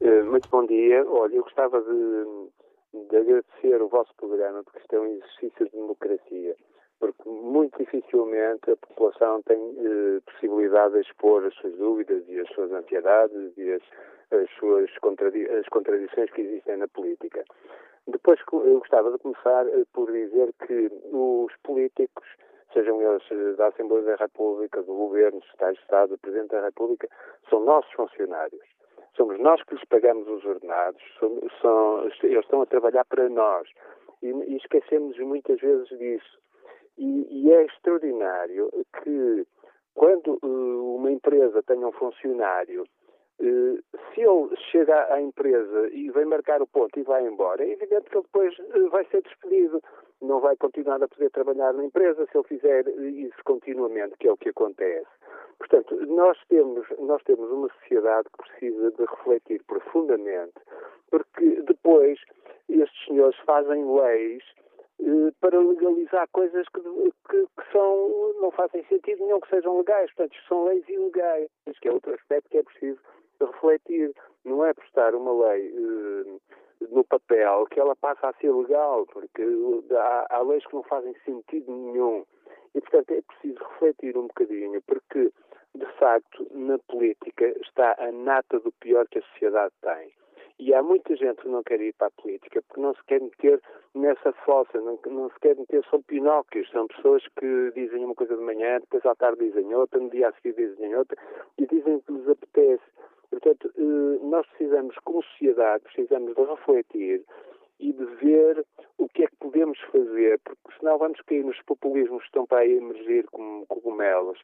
[0.00, 1.04] Uh, muito bom dia.
[1.06, 5.72] Olha, eu gostava de, de agradecer o vosso programa, porque isto é um exercício de
[5.72, 6.56] democracia
[6.98, 12.48] porque muito dificilmente a população tem eh, possibilidade de expor as suas dúvidas e as
[12.50, 13.82] suas ansiedades e as,
[14.30, 17.44] as suas contradi as contradições que existem na política.
[18.06, 22.24] Depois, eu gostava de começar eh, por dizer que os políticos,
[22.72, 26.64] sejam eles eh, da Assembleia da República, do Governo, Estado de Estado, do Presidente da
[26.64, 27.08] República,
[27.48, 28.62] são nossos funcionários.
[29.16, 33.68] Somos nós que lhes pagamos os ordenados, são, são, eles estão a trabalhar para nós.
[34.22, 36.43] E, e esquecemos muitas vezes disso.
[36.96, 38.70] E, e é extraordinário
[39.02, 39.46] que
[39.94, 46.24] quando uh, uma empresa tenha um funcionário, uh, se ele chega à empresa e vem
[46.24, 49.82] marcar o ponto e vai embora, é evidente que ele depois uh, vai ser despedido.
[50.20, 54.32] Não vai continuar a poder trabalhar na empresa se ele fizer isso continuamente, que é
[54.32, 55.06] o que acontece.
[55.58, 60.54] Portanto, nós temos, nós temos uma sociedade que precisa de refletir profundamente,
[61.10, 62.18] porque depois
[62.68, 64.42] estes senhores fazem leis
[65.40, 70.12] para legalizar coisas que, que, que, são, não fazem sentido nenhum que sejam legais.
[70.14, 71.48] Portanto, são leis ilegais,
[71.80, 73.00] que é outro aspecto que é preciso
[73.40, 74.14] refletir.
[74.44, 79.06] Não é por estar uma lei eh, no papel que ela passa a ser legal,
[79.06, 79.42] porque
[79.92, 82.24] há, há leis que não fazem sentido nenhum.
[82.74, 85.32] E, portanto, é preciso refletir um bocadinho, porque,
[85.74, 90.12] de facto, na política está a nata do pior que a sociedade tem.
[90.58, 93.20] E há muita gente que não quer ir para a política porque não se quer
[93.20, 93.60] meter
[93.94, 98.36] nessa fossa, não, não se quer meter, são pinóquios, são pessoas que dizem uma coisa
[98.36, 101.16] de manhã, depois à tarde dizem outra, no dia a seguir dizem outra,
[101.58, 102.84] e dizem que lhes apetece.
[103.30, 107.24] Portanto, eh, nós precisamos, como sociedade, precisamos de refletir
[107.80, 108.64] e de ver
[108.98, 112.58] o que é que podemos fazer, porque senão vamos cair nos populismos que estão para
[112.60, 114.38] aí emergir como cogumelos.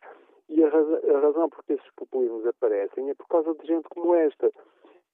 [0.48, 4.16] E a a razão por que esses populismos aparecem é por causa de gente como
[4.16, 4.50] esta.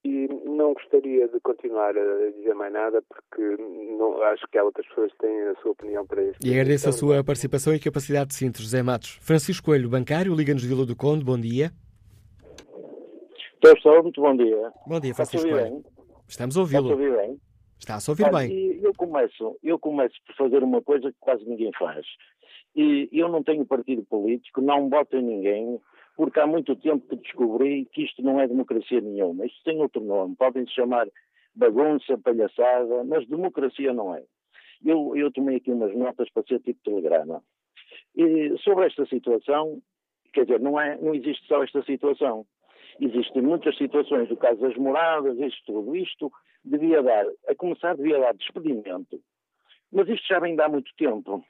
[0.06, 3.42] E não gostaria de continuar a dizer mais nada, porque
[3.98, 6.38] não, acho que há outras pessoas que têm a sua opinião para isso.
[6.44, 9.18] E agradeço a sua participação e capacidade de síntese, José Matos.
[9.20, 11.72] Francisco Coelho, bancário, Liga-nos Vila do Conde, bom dia.
[13.60, 14.70] Pessoal, muito bom dia.
[14.86, 15.84] Bom dia, Francisco Coelho.
[16.28, 16.96] Estamos a ouvi-lo.
[16.96, 17.40] bem?
[17.76, 18.78] Está a ouvir bem.
[18.80, 22.06] Eu começo, eu começo por fazer uma coisa que quase ninguém faz.
[22.76, 25.80] E eu não tenho partido político, não voto em ninguém,
[26.16, 29.44] porque há muito tempo que descobri que isto não é democracia nenhuma.
[29.44, 30.34] Isto tem outro nome.
[30.34, 31.06] Podem-se chamar
[31.54, 34.22] bagunça, palhaçada, mas democracia não é.
[34.84, 37.42] Eu, eu tomei aqui umas notas para ser tipo telegrama.
[38.16, 39.82] E sobre esta situação,
[40.32, 42.46] quer dizer, não, é, não existe só esta situação.
[42.98, 45.94] Existem muitas situações, do caso das moradas, isto tudo.
[45.94, 46.32] Isto
[46.64, 49.20] devia dar, a começar devia dar despedimento.
[49.92, 51.44] Mas isto já vem de há muito tempo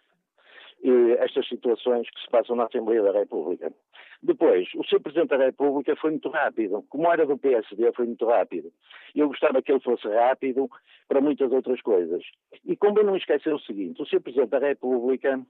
[1.19, 3.73] estas situações que se passam na Assembleia da República.
[4.23, 5.01] Depois, o Sr.
[5.01, 6.85] Presidente da República foi muito rápido.
[6.89, 8.73] Como era do PSD, foi muito rápido.
[9.15, 10.69] Eu gostava que ele fosse rápido
[11.09, 12.23] para muitas outras coisas.
[12.65, 14.21] E como eu não esquecer o seguinte, o Sr.
[14.21, 15.41] Presidente da República,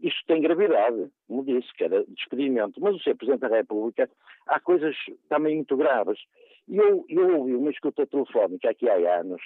[0.00, 3.16] isto tem gravidade, como disse, que era despedimento, mas o Sr.
[3.16, 4.10] Presidente da República,
[4.46, 4.96] há coisas
[5.28, 6.18] também muito graves.
[6.68, 9.42] E eu, eu ouvi uma escuta telefónica aqui há anos,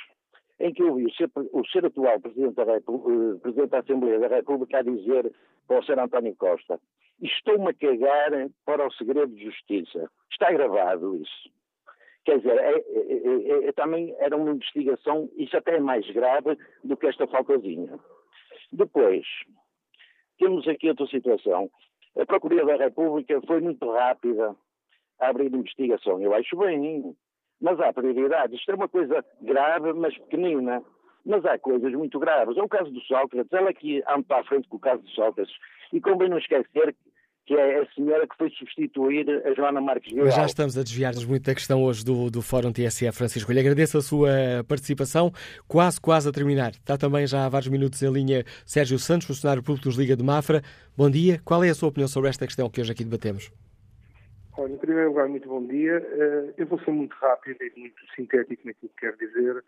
[0.58, 2.80] em que eu vi o ser, o ser atual Presidente da, eh,
[3.42, 5.32] Presidente da, Assembleia da República a dizer
[5.66, 5.98] para o Sr.
[5.98, 6.80] António Costa
[7.22, 8.30] estou-me a cagar
[8.64, 10.10] para o segredo de justiça.
[10.30, 11.50] Está gravado isso.
[12.24, 16.58] Quer dizer, é, é, é, é também era uma investigação, isso até é mais grave
[16.82, 17.98] do que esta faltazinha.
[18.72, 19.24] Depois,
[20.38, 21.70] temos aqui outra situação.
[22.18, 24.56] A Procuradoria da República foi muito rápida
[25.20, 26.20] a abrir investigação.
[26.20, 27.16] Eu acho bem,
[27.60, 28.58] mas há prioridades.
[28.58, 30.82] Isto é uma coisa grave, mas pequenina.
[31.24, 32.56] Mas há coisas muito graves.
[32.56, 33.52] É o caso do Sócrates.
[33.52, 35.54] Ela aqui anda para a frente com o caso do Sócrates.
[35.92, 36.94] E convém não esquecer
[37.46, 40.26] que é a senhora que foi substituir a Joana Marques Vidal.
[40.26, 43.52] Mas já estamos a desviar-nos muito da questão hoje do, do Fórum TSF, Francisco.
[43.52, 44.30] Lhe agradeço a sua
[44.66, 45.32] participação,
[45.68, 46.72] quase, quase a terminar.
[46.72, 50.24] Está também já há vários minutos em linha Sérgio Santos, funcionário público dos Liga de
[50.24, 50.60] Mafra.
[50.96, 51.40] Bom dia.
[51.44, 53.52] Qual é a sua opinião sobre esta questão que hoje aqui debatemos?
[54.58, 55.98] Olha, em primeiro lugar, muito bom dia.
[55.98, 59.62] Eh, eu vou ser muito rápido e muito sintético naquilo que quero dizer.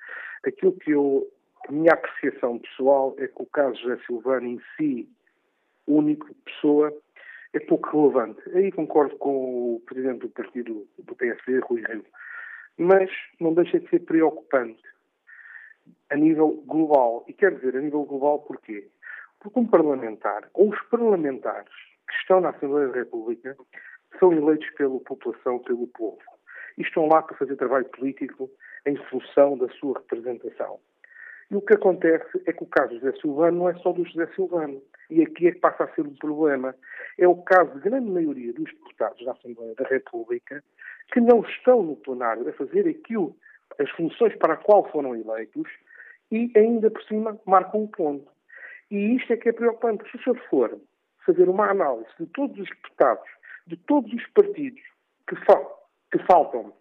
[0.47, 1.31] Aquilo que eu,
[1.69, 5.07] a minha apreciação pessoal é que o caso José Silvano em si,
[5.87, 6.91] único, pessoa,
[7.53, 8.41] é pouco relevante.
[8.57, 12.07] Aí concordo com o presidente do partido do PSD, Rui Rio.
[12.79, 14.83] Mas não deixa de ser preocupante
[16.09, 17.27] a nível global.
[17.29, 18.89] E quero dizer a nível global porquê?
[19.39, 21.75] Porque um parlamentar, ou os parlamentares
[22.09, 23.55] que estão na Assembleia da República,
[24.19, 26.19] são eleitos pela população, pelo povo.
[26.77, 28.51] E estão lá para fazer trabalho político
[28.87, 30.79] em função da sua representação.
[31.51, 34.27] E o que acontece é que o caso José Silvano não é só do José
[34.35, 34.83] Silvano.
[35.09, 36.75] E aqui é que passa a ser um problema.
[37.17, 40.63] É o caso de grande maioria dos deputados da Assembleia da República
[41.13, 43.35] que não estão no plenário a fazer aquilo,
[43.79, 45.69] as funções para a qual foram eleitos
[46.31, 48.31] e ainda por cima marcam um ponto.
[48.91, 50.05] E isto é que é preocupante.
[50.11, 50.79] Se o senhor for
[51.25, 53.29] fazer uma análise de todos os deputados
[53.69, 54.81] de todos os partidos
[55.29, 56.73] que, que faltam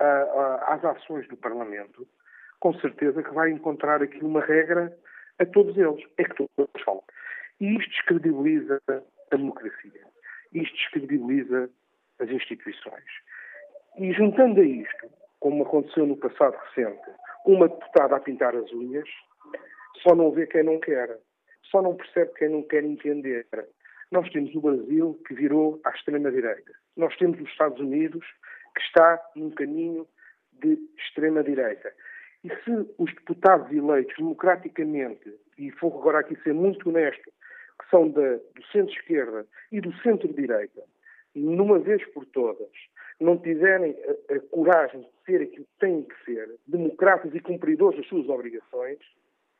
[0.00, 2.06] uh, às ações do Parlamento,
[2.60, 4.96] com certeza que vai encontrar aqui uma regra
[5.38, 6.04] a todos eles.
[6.18, 7.02] É que todos falam.
[7.60, 10.06] E isto descredibiliza a democracia.
[10.52, 11.70] Isto descredibiliza
[12.20, 13.04] as instituições.
[13.98, 15.08] E juntando a isto,
[15.40, 17.10] como aconteceu no passado recente,
[17.46, 19.08] uma deputada a pintar as unhas,
[20.02, 21.18] só não vê quem não quer.
[21.70, 23.46] Só não percebe quem não quer entender.
[24.10, 26.72] Nós temos o Brasil que virou à extrema-direita.
[26.96, 28.24] Nós temos os Estados Unidos
[28.74, 30.06] que está num caminho
[30.52, 31.92] de extrema-direita.
[32.44, 37.30] E se os deputados eleitos democraticamente, e vou agora aqui ser muito honesto,
[37.80, 40.82] que são da, do centro-esquerda e do centro-direita,
[41.34, 42.70] numa vez por todas,
[43.20, 47.98] não tiverem a, a, coragem de ser aquilo que têm que ser, democratas e cumpridores
[47.98, 48.98] das suas obrigações,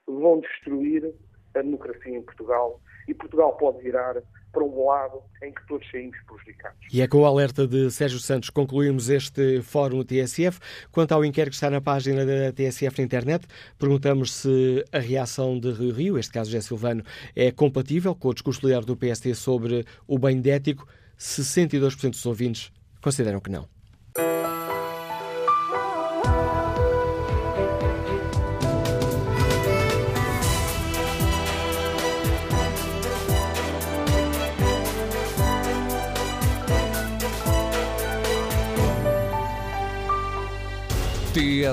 [0.06, 1.12] vão destruir
[1.54, 4.16] a democracia em Portugal e Portugal pode virar
[4.52, 6.78] para um lado em que todos saímos prejudicados.
[6.92, 10.58] E é com o alerta de Sérgio Santos concluímos este fórum TSF.
[10.90, 13.46] Quanto ao inquérito que está na página da TSF na internet,
[13.78, 17.02] perguntamos se a reação de Rio Rio, este caso José Silvano,
[17.34, 20.86] é compatível com o discurso líder do PSD sobre o bem de ético.
[21.18, 23.77] 62% dos ouvintes consideram que não.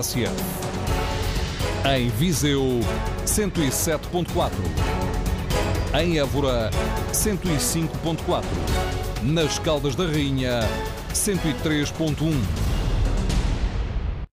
[0.01, 0.35] TSF.
[1.85, 2.81] Em Viseu,
[3.26, 4.51] 107.4.
[5.93, 6.69] Em Évora,
[7.13, 8.43] 105.4.
[9.23, 10.59] Nas Caldas da Rainha,
[11.13, 12.64] 103.1.